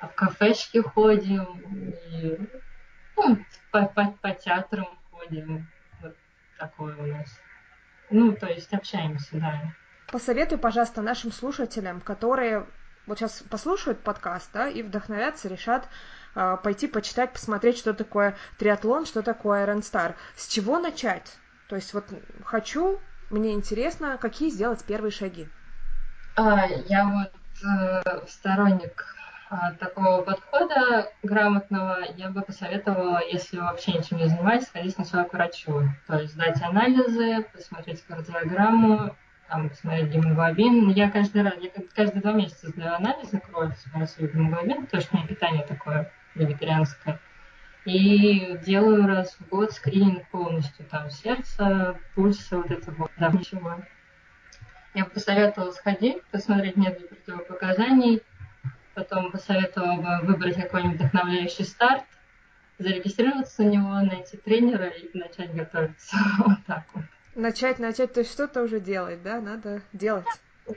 [0.00, 2.38] А в кафешки ходим, и
[3.16, 3.38] ну,
[3.70, 5.68] по, по, по театрам ходим.
[6.62, 7.28] Такое у нас.
[8.10, 9.74] Ну, то есть общаемся, да.
[10.12, 12.68] Посоветуй, пожалуйста, нашим слушателям, которые
[13.06, 15.88] вот сейчас послушают подкаст, да, и вдохновятся, решат
[16.36, 20.14] э, пойти почитать, посмотреть, что такое триатлон, что такое Iron Star.
[20.36, 21.36] С чего начать?
[21.68, 22.04] То есть вот
[22.44, 23.00] хочу
[23.30, 25.48] мне интересно, какие сделать первые шаги.
[26.36, 27.32] А, я вот
[27.66, 29.04] э, сторонник
[29.78, 35.82] такого подхода грамотного, я бы посоветовала, если вообще ничем не занимаетесь, сходить сначала к врачу.
[36.06, 39.14] То есть сдать анализы, посмотреть кардиограмму,
[39.48, 40.90] там, посмотреть гемоглобин.
[40.90, 45.14] Я каждый раз, я каждые два месяца сдаю анализы крови, смотрю свой гемоглобин, потому что
[45.14, 47.20] у меня питание такое вегетарианское.
[47.84, 53.82] И делаю раз в год скрининг полностью, там, сердце, пульса, вот это вот, да, ничего.
[54.94, 58.22] Я бы посоветовала сходить, посмотреть, нет ли противопоказаний,
[58.94, 62.04] потом посоветовала бы выбрать какой-нибудь вдохновляющий старт,
[62.78, 66.16] зарегистрироваться на него, найти тренера и начать готовиться.
[66.38, 67.04] вот так вот.
[67.34, 69.40] Начать, начать, то есть что-то уже делать, да?
[69.40, 70.26] Надо делать.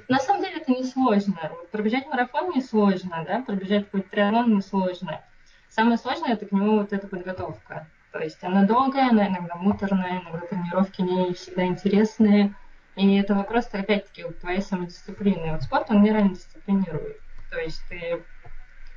[0.07, 1.51] На самом деле это не сложно.
[1.71, 5.21] Пробежать марафон не сложно, да, пробежать какой-то триатлон не сложно.
[5.69, 7.87] Самое сложное это к нему вот эта подготовка.
[8.11, 12.55] То есть она долгая, она иногда муторная, иногда тренировки не всегда интересные.
[12.95, 15.51] И это вопрос, опять-таки, вот твоей самодисциплины.
[15.51, 17.19] Вот спорт, он нереально дисциплинирует.
[17.55, 18.21] То есть ты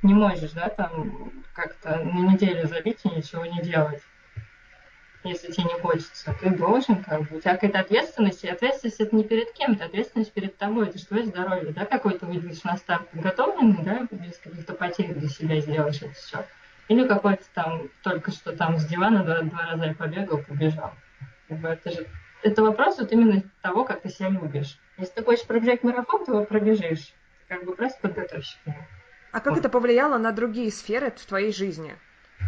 [0.01, 4.01] не можешь, да, там как-то на неделю забить и ничего не делать.
[5.23, 6.35] если тебе не хочется.
[6.41, 10.33] Ты должен, как бы, у тебя какая-то ответственность, и ответственность это не перед кем-то, ответственность
[10.33, 14.73] перед тобой, это же твое здоровье, да, какой-то выйдешь на старт подготовленный, да, без каких-то
[14.73, 16.45] потерь для себя сделаешь это все.
[16.89, 20.91] Или какой-то там, только что там с дивана два, два раза побегал, побежал.
[21.47, 22.07] Это же
[22.43, 24.77] это вопрос вот именно того, как ты себя любишь.
[24.97, 27.13] Если ты хочешь пробежать марафон, ты его пробежишь.
[27.49, 28.77] Как бы просто нему.
[29.31, 29.59] А как вот.
[29.59, 31.95] это повлияло на другие сферы в твоей жизни?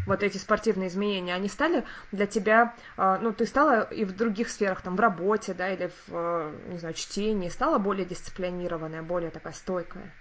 [0.08, 4.50] Вот эти спортивные изменения, они стали для тебя, а, ну, ты стала и в других
[4.50, 9.32] сферах, там, в работе, да, или в, а, не знаю, чтении, стала более дисциплинированная, более
[9.32, 10.14] такая стойкая?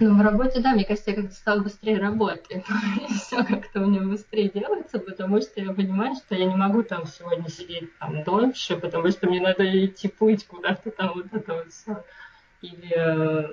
[0.00, 2.64] Ну, в работе, да, мне кажется, я как-то стала быстрее работать.
[3.08, 7.06] Все как-то у меня быстрее делается, потому что я понимаю, что я не могу там
[7.06, 11.72] сегодня сидеть там дольше, потому что мне надо идти плыть куда-то там, вот это вот
[11.72, 12.04] все.
[12.62, 13.48] Или, э,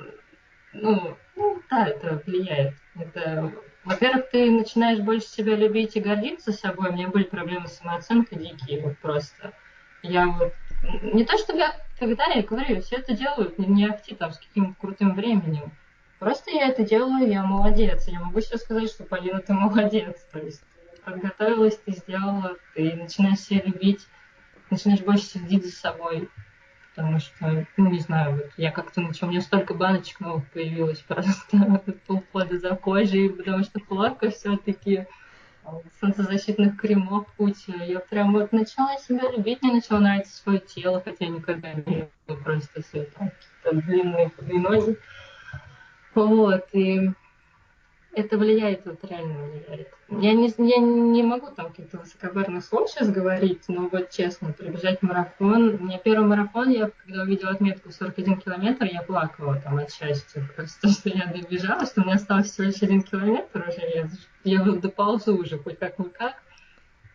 [0.73, 2.73] ну, ну, да, это влияет.
[2.95, 3.51] Это,
[3.83, 6.89] во-первых, ты начинаешь больше себя любить и гордиться собой.
[6.89, 9.53] У меня были проблемы с самооценкой дикие, вот просто.
[10.03, 10.53] Я вот
[11.01, 14.79] не то, что я, когда я говорю, все это делают, не ахти там с каким-то
[14.79, 15.71] крутым временем.
[16.19, 18.07] Просто я это делаю, я молодец.
[18.07, 20.15] Я могу сейчас сказать, что Полина, ты молодец.
[20.31, 20.61] То есть
[20.91, 24.07] ты подготовилась, ты сделала, ты начинаешь себя любить,
[24.69, 26.29] начинаешь больше следить за собой.
[26.97, 30.97] Потому что, ну, не знаю, вот я как-то начала, у меня столько баночек новых появилось
[30.97, 35.05] просто полгода за кожей, потому что хлорка все-таки
[36.01, 37.71] солнцезащитных кремов куча.
[37.85, 42.35] Я прям вот начала себя любить, мне начало нравиться свое тело, хотя никогда не было
[42.37, 43.03] просто все
[43.63, 44.97] там длинные ноги.
[46.15, 47.11] Вот, и
[48.17, 49.93] это влияет, вот реально влияет.
[50.09, 55.03] Я не, я не могу там каких-то высокобарных слов сейчас говорить, но вот честно, пробежать
[55.03, 55.85] марафон.
[55.85, 60.43] Меня первый марафон, я когда увидела отметку 41 километр, я плакала там от счастья.
[60.55, 64.09] Просто что я добежала, что у меня осталось всего лишь один километр уже, я,
[64.43, 66.41] я доползу уже хоть как-никак.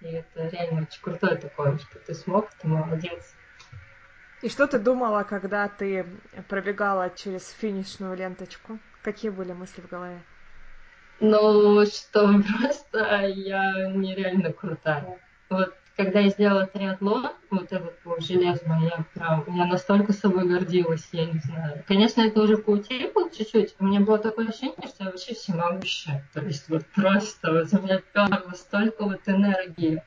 [0.03, 3.35] И это реально очень крутое такое, что ты смог, ты молодец.
[4.43, 6.07] И что ты думала, когда ты
[6.49, 8.79] пробегала через финишную ленточку?
[9.03, 10.21] Какие были мысли в голове?
[11.23, 15.21] Ну, что просто я нереально крутая.
[15.49, 21.09] Вот когда я сделала триатлон, вот этот вот железный, я прям, я настолько собой гордилась,
[21.13, 21.85] я не знаю.
[21.87, 23.77] Конечно, это уже поутекло чуть-чуть.
[23.79, 26.29] У меня было такое ощущение, что я вообще всемогущая.
[26.35, 30.03] То есть вот просто вот у меня перло столько вот энергии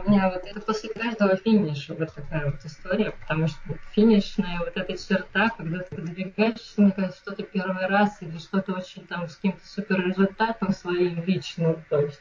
[0.00, 3.58] у меня вот это после каждого финиша вот такая вот история, потому что
[3.92, 9.06] финишная вот эта черта, когда ты подвигаешься, мне кажется, что-то первый раз или что-то очень
[9.06, 12.20] там с каким-то супер результатом своим личным, то есть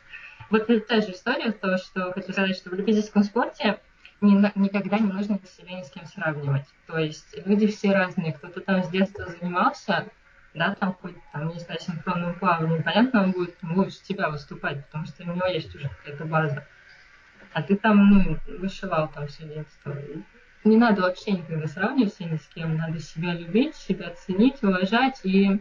[0.49, 3.79] вот та же история, то, что хочу сказать, что в любительском спорте
[4.21, 6.65] ни, никогда не нужно себя ни с кем сравнивать.
[6.87, 10.05] То есть люди все разные, кто-то там с детства занимался,
[10.53, 15.05] да, там хоть там, не знаю, синхронным плаванием, понятно, он будет лучше тебя выступать, потому
[15.05, 16.67] что у него есть уже какая-то база
[17.53, 19.95] а ты там, ну, вышивал там все детство.
[20.63, 25.59] Не надо вообще никогда сравниваться ни с кем, надо себя любить, себя ценить, уважать и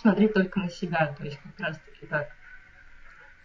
[0.00, 2.28] смотреть только на себя, то есть как раз-таки так.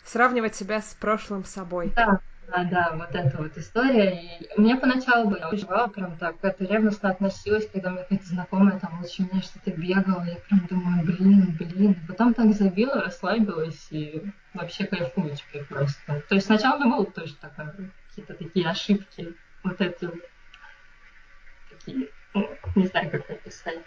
[0.03, 1.93] Сравнивать себя с прошлым собой.
[1.95, 4.21] Да, да, да, вот эта вот история.
[4.39, 8.79] И мне поначалу было, я переживала прям так, как-то ревностно относилась, когда мне какая-то знакомая
[8.79, 11.95] там лучше меня что-то бегала, я прям думаю, блин, блин.
[12.07, 14.21] Потом так забила, расслабилась и
[14.53, 16.23] вообще кайфую теперь просто.
[16.27, 19.33] То есть сначала было тоже такое, какие-то такие ошибки,
[19.63, 20.09] вот эти
[21.69, 23.79] такие, ну, не знаю, как описать,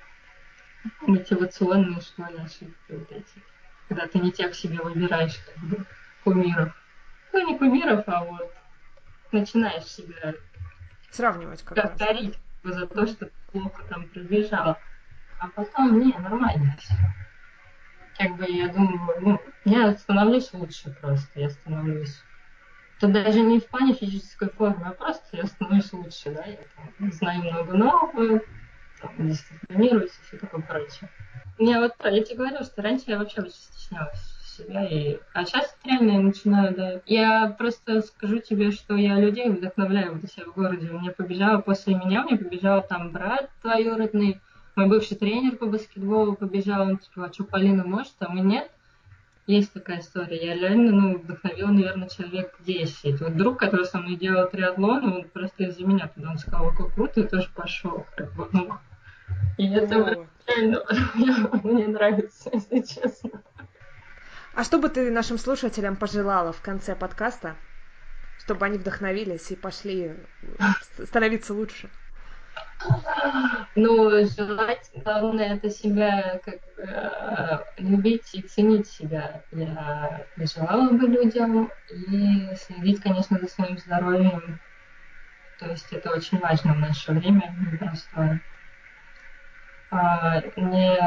[1.03, 3.43] мотивационные, что ли, ошибки вот эти.
[3.89, 5.85] Когда ты не тех себе выбираешь, как бы,
[6.25, 6.75] кумиров
[7.35, 8.55] ну не кумиров, а вот
[9.33, 10.35] начинаешь себя
[11.11, 14.79] сравнивать как корить за то, что плохо там пробежал.
[15.39, 16.95] А потом, не, нормально все.
[18.17, 22.25] Как бы я думаю, ну, я становлюсь лучше просто, я становлюсь.
[23.01, 27.13] Тут даже не в плане физической формы, а просто я становлюсь лучше, да, я там,
[27.13, 28.41] знаю много нового,
[29.01, 31.11] там, дисциплинируюсь и все такое прочее.
[31.59, 34.87] Я вот, я тебе говорю, что раньше я вообще очень стеснялась себя.
[34.87, 35.19] И...
[35.33, 37.01] А сейчас реально я начинаю, да.
[37.07, 40.91] Я просто скажу тебе, что я людей вдохновляю вот у себя в городе.
[40.91, 44.41] У меня побежала после меня, у меня побежал там брат двоюродный,
[44.77, 48.71] мой бывший тренер по баскетболу побежал, он типа, а что, Полина может, а мы нет?
[49.47, 50.43] Есть такая история.
[50.43, 53.21] Я реально, ну, вдохновила, наверное, человек 10.
[53.21, 56.95] Вот друг, который со мной делал триатлон, он просто из-за меня туда, он сказал, как
[56.95, 58.07] круто, и тоже пошел.
[58.17, 58.73] Как бы, ну,
[59.59, 60.83] и это реально
[61.63, 63.43] мне нравится, если честно.
[64.55, 67.57] А что бы ты нашим слушателям пожелала в конце подкаста,
[68.39, 70.15] чтобы они вдохновились и пошли
[71.03, 71.91] становиться лучше?
[73.75, 79.43] Ну, желать, главное, это себя как э, любить и ценить себя.
[79.51, 84.61] Я желала бы людям и следить, конечно, за своим здоровьем.
[85.59, 88.41] То есть это очень важно в наше время непростое.
[90.57, 90.99] Не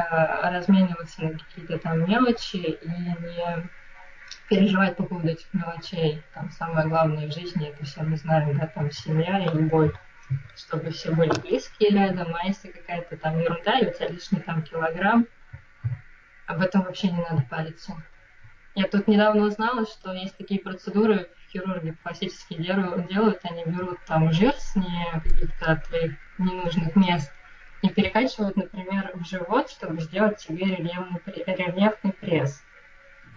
[0.49, 3.69] размениваться на какие-то там мелочи и не
[4.49, 6.23] переживать по поводу этих мелочей.
[6.33, 9.93] Там самое главное в жизни, это все мы знаем, да, там семья и любовь
[10.55, 14.61] чтобы все были близкие рядом, а если какая-то там ерунда, и у тебя лишний там
[14.61, 15.27] килограмм,
[16.47, 17.95] об этом вообще не надо париться.
[18.75, 24.31] Я тут недавно узнала, что есть такие процедуры, хирурги пластические делают, делают, они берут там
[24.31, 27.31] жир с не каких-то твоих ненужных мест
[27.82, 32.61] и перекачивают, например, в живот, чтобы сделать тебе рельефный, пресс.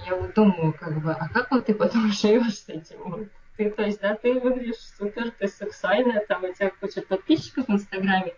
[0.06, 3.30] Я вот думаю, как бы, а как вот ты потом живешь с этим?
[3.56, 7.70] Ты, то есть, да, ты выглядишь супер, ты сексуальная, там у тебя куча подписчиков в
[7.70, 8.32] Инстаграме,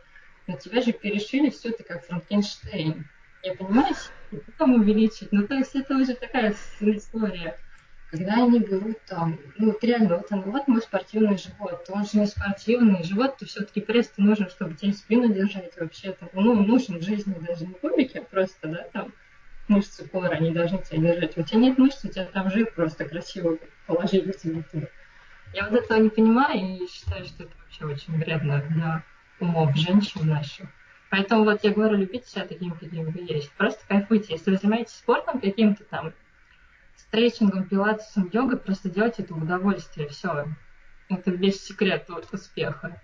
[0.48, 3.09] но тебя же перешили все ты как Франкенштейн.
[3.42, 3.94] Я понимаю,
[4.30, 5.30] потом увеличить.
[5.30, 7.59] Ну, то есть это уже такая история.
[8.12, 12.18] Когда они берут там, ну, вот реально, вот, он, вот мой спортивный живот, он же
[12.18, 16.28] не спортивный, живот ты все-таки пресс нужен, чтобы тебе спину держать вообще-то.
[16.34, 19.14] Ну, нужен в жизни даже не кубики, а просто, да, там,
[19.66, 21.38] мышцы кора, они должны тебя держать.
[21.38, 23.56] У тебя нет мышц, у тебя там жир просто красиво
[23.86, 24.88] положили тебе туда.
[25.54, 29.02] Я вот этого не понимаю и считаю, что это вообще очень вредно для
[29.40, 30.68] умов женщин наших.
[31.08, 33.50] Поэтому вот я говорю, любите себя таким, каким вы есть.
[33.52, 34.34] Просто кайфуйте.
[34.34, 36.12] Если вы занимаетесь спортом каким-то там,
[37.09, 40.09] стретчингом, пилатесом, йогой, просто делайте это в удовольствие.
[40.09, 40.46] Все.
[41.09, 43.00] Это весь секрет успеха.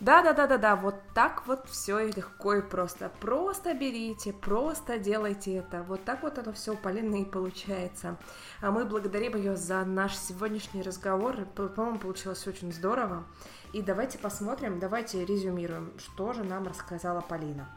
[0.00, 3.10] Да-да-да-да-да, вот так вот все легко и просто.
[3.20, 5.82] Просто берите, просто делайте это.
[5.82, 8.16] Вот так вот оно все у Полины и получается.
[8.60, 11.46] А мы благодарим ее за наш сегодняшний разговор.
[11.46, 13.24] По-моему, получилось очень здорово.
[13.72, 17.68] И давайте посмотрим, давайте резюмируем, что же нам рассказала Полина.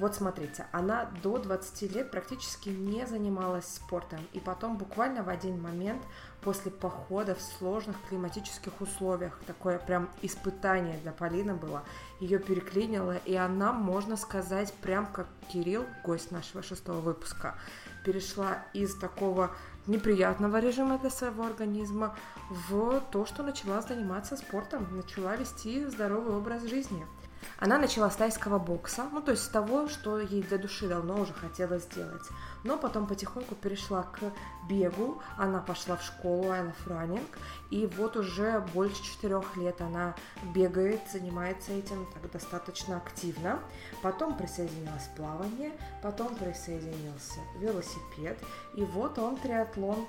[0.00, 5.60] Вот смотрите, она до 20 лет практически не занималась спортом, и потом буквально в один
[5.60, 6.02] момент
[6.40, 11.82] после похода в сложных климатических условиях, такое прям испытание для Полины было,
[12.18, 17.56] ее переклинило, и она, можно сказать, прям как Кирилл, гость нашего шестого выпуска,
[18.02, 19.50] перешла из такого
[19.86, 22.16] неприятного режима для своего организма
[22.48, 27.04] в то, что начала заниматься спортом, начала вести здоровый образ жизни–
[27.58, 31.20] она начала с тайского бокса, ну то есть с того, что ей для души давно
[31.20, 32.22] уже хотелось сделать.
[32.64, 34.20] Но потом потихоньку перешла к
[34.68, 37.26] бегу, она пошла в школу I Love Running,
[37.70, 40.14] и вот уже больше четырех лет она
[40.54, 43.60] бегает, занимается этим так достаточно активно.
[44.02, 45.72] Потом присоединилась плавание,
[46.02, 48.38] потом присоединился велосипед,
[48.74, 50.06] и вот он триатлон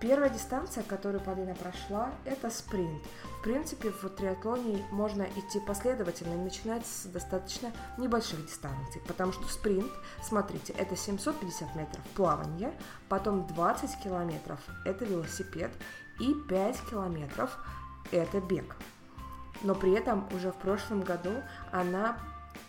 [0.00, 3.02] Первая дистанция, которую Полина прошла, это спринт.
[3.40, 9.48] В принципе, в триатлоне можно идти последовательно и начинать с достаточно небольших дистанций, потому что
[9.48, 9.90] спринт,
[10.22, 12.72] смотрите, это 750 метров плавания,
[13.08, 15.72] потом 20 километров– это велосипед,
[16.20, 17.58] и 5 километров–
[18.12, 18.76] это бег.
[19.62, 21.42] Но при этом уже в прошлом году
[21.72, 22.18] она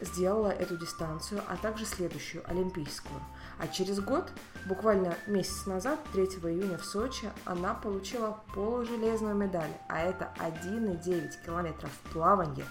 [0.02, 3.22] сделала эту дистанцию, а также следующую, олимпийскую–
[3.60, 4.32] а через год,
[4.66, 11.92] буквально месяц назад, 3 июня в Сочи, она получила полужелезную медаль, а это 1,9 километров
[12.12, 12.66] плавания,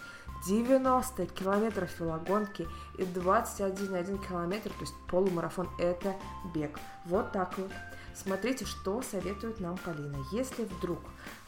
[0.46, 2.66] 90 километров велогонки
[2.96, 6.14] и 21,1 километр, то есть полумарафон, это
[6.54, 6.78] бег.
[7.04, 7.70] Вот так вот.
[8.14, 10.16] Смотрите, что советует нам Полина.
[10.32, 10.98] Если вдруг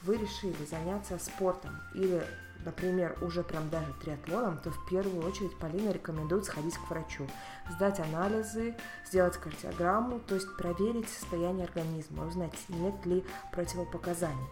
[0.03, 2.24] вы решили заняться спортом или
[2.65, 7.27] например, уже прям даже триатлоном, то в первую очередь Полина рекомендует сходить к врачу,
[7.71, 8.75] сдать анализы,
[9.07, 14.49] сделать кардиограмму, то есть проверить состояние организма, узнать, нет ли противопоказаний.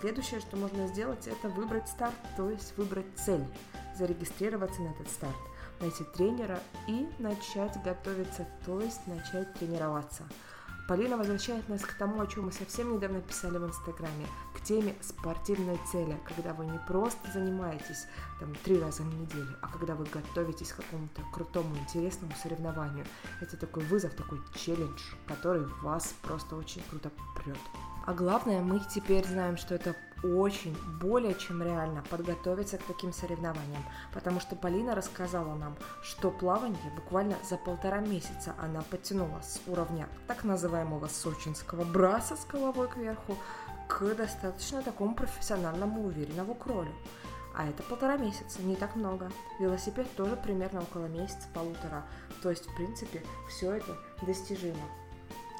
[0.00, 3.44] Следующее, что можно сделать, это выбрать старт, то есть выбрать цель,
[3.96, 5.36] зарегистрироваться на этот старт,
[5.80, 6.58] найти тренера
[6.88, 10.24] и начать готовиться, то есть начать тренироваться.
[10.88, 14.26] Полина возвращает нас к тому, о чем мы совсем недавно писали в Инстаграме,
[14.64, 18.06] теме спортивной цели, когда вы не просто занимаетесь
[18.40, 23.04] там три раза в неделю, а когда вы готовитесь к какому-то крутому, интересному соревнованию.
[23.40, 27.58] Это такой вызов, такой челлендж, который вас просто очень круто прет.
[28.04, 29.94] А главное, мы теперь знаем, что это
[30.24, 36.92] очень, более чем реально подготовиться к таким соревнованиям, потому что Полина рассказала нам, что плавание
[36.96, 43.36] буквально за полтора месяца она подтянула с уровня так называемого сочинского браса с головой кверху
[43.92, 46.92] к достаточно такому профессиональному уверенному кролю.
[47.54, 49.30] А это полтора месяца, не так много.
[49.60, 52.04] Велосипед тоже примерно около месяца-полутора.
[52.42, 54.88] То есть, в принципе, все это достижимо.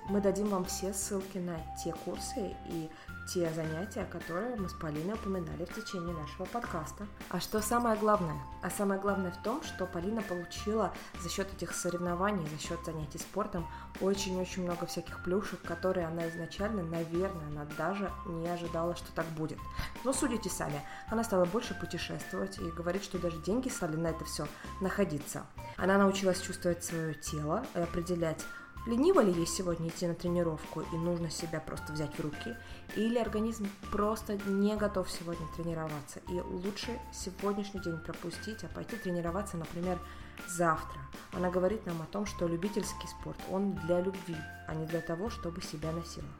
[0.08, 2.90] Мы дадим вам все ссылки на те курсы и
[3.32, 7.06] те занятия, которые мы с Полиной упоминали в течение нашего подкаста.
[7.30, 8.36] А что самое главное?
[8.62, 13.18] А самое главное в том, что Полина получила за счет этих соревнований, за счет занятий
[13.18, 13.66] спортом
[14.02, 19.58] очень-очень много всяких плюшек, которые она изначально, наверное, она даже не ожидала, что так будет.
[20.04, 24.26] Но судите сами, она стала больше путешествовать и говорит, что даже деньги стали на это
[24.26, 24.46] все
[24.82, 25.46] находиться.
[25.78, 28.44] Она научилась чувствовать свое тело и определять,
[28.84, 32.56] Лениво ли ей сегодня идти на тренировку и нужно себя просто взять в руки,
[32.96, 39.56] или организм просто не готов сегодня тренироваться и лучше сегодняшний день пропустить, а пойти тренироваться,
[39.56, 40.00] например,
[40.48, 41.00] завтра.
[41.32, 45.30] Она говорит нам о том, что любительский спорт, он для любви, а не для того,
[45.30, 46.32] чтобы себя насиловать.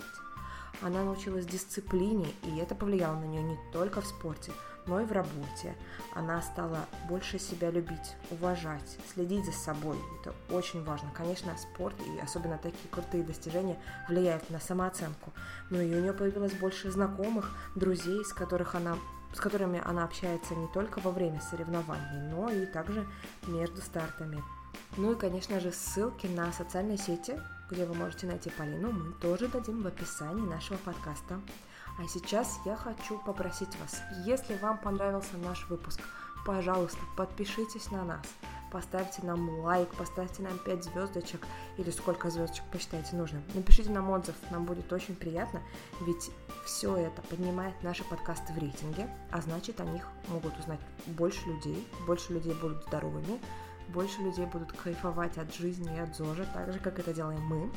[0.80, 4.50] Она научилась дисциплине, и это повлияло на нее не только в спорте,
[4.86, 5.74] но и в работе.
[6.14, 9.96] Она стала больше себя любить, уважать, следить за собой.
[10.20, 11.10] Это очень важно.
[11.14, 13.78] Конечно, спорт и особенно такие крутые достижения
[14.08, 15.32] влияют на самооценку.
[15.70, 18.96] Ну и у нее появилось больше знакомых, друзей, с которых она
[19.34, 23.06] с которыми она общается не только во время соревнований, но и также
[23.46, 24.42] между стартами.
[24.98, 29.48] Ну и, конечно же, ссылки на социальные сети, где вы можете найти Полину, мы тоже
[29.48, 31.40] дадим в описании нашего подкаста.
[31.98, 36.00] А сейчас я хочу попросить вас, если вам понравился наш выпуск,
[36.46, 38.26] пожалуйста, подпишитесь на нас,
[38.72, 43.42] поставьте нам лайк, поставьте нам 5 звездочек или сколько звездочек посчитаете нужным.
[43.54, 45.60] Напишите нам отзыв, нам будет очень приятно,
[46.00, 46.30] ведь
[46.64, 51.86] все это поднимает наши подкасты в рейтинге, а значит о них могут узнать больше людей,
[52.06, 53.38] больше людей будут здоровыми,
[53.88, 57.70] больше людей будут кайфовать от жизни и от ЗОЖа, так же, как это делаем мы.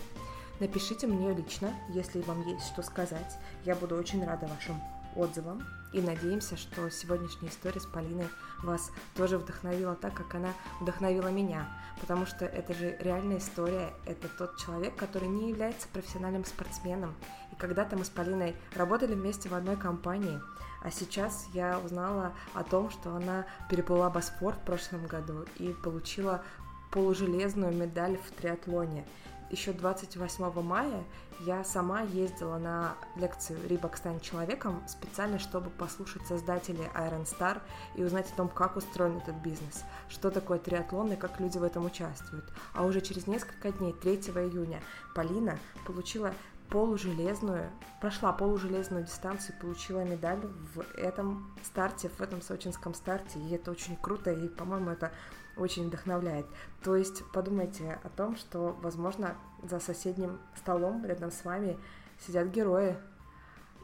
[0.59, 3.37] Напишите мне лично, если вам есть что сказать.
[3.65, 4.81] Я буду очень рада вашим
[5.13, 5.61] отзывам.
[5.91, 8.27] И надеемся, что сегодняшняя история с Полиной
[8.63, 11.67] вас тоже вдохновила так, как она вдохновила меня.
[11.99, 13.93] Потому что это же реальная история.
[14.05, 17.13] Это тот человек, который не является профессиональным спортсменом.
[17.51, 20.39] И когда-то мы с Полиной работали вместе в одной компании.
[20.81, 26.43] А сейчас я узнала о том, что она переплыла Босфор в прошлом году и получила
[26.91, 29.05] полужелезную медаль в триатлоне
[29.49, 31.03] еще 28 мая
[31.41, 37.61] я сама ездила на лекцию «Рибок стань человеком» специально, чтобы послушать создателей Iron Star
[37.95, 41.63] и узнать о том, как устроен этот бизнес, что такое триатлон и как люди в
[41.63, 42.45] этом участвуют.
[42.73, 44.81] А уже через несколько дней, 3 июня,
[45.13, 46.33] Полина получила
[46.69, 47.69] полужелезную,
[48.01, 50.41] прошла полужелезную дистанцию и получила медаль
[50.73, 53.39] в этом старте, в этом сочинском старте.
[53.39, 55.11] И это очень круто, и, по-моему, это
[55.57, 56.45] очень вдохновляет.
[56.83, 61.77] То есть подумайте о том, что, возможно, за соседним столом рядом с вами
[62.19, 62.97] сидят герои.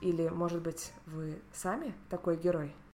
[0.02, 2.74] Или, может быть, вы сами такой герой?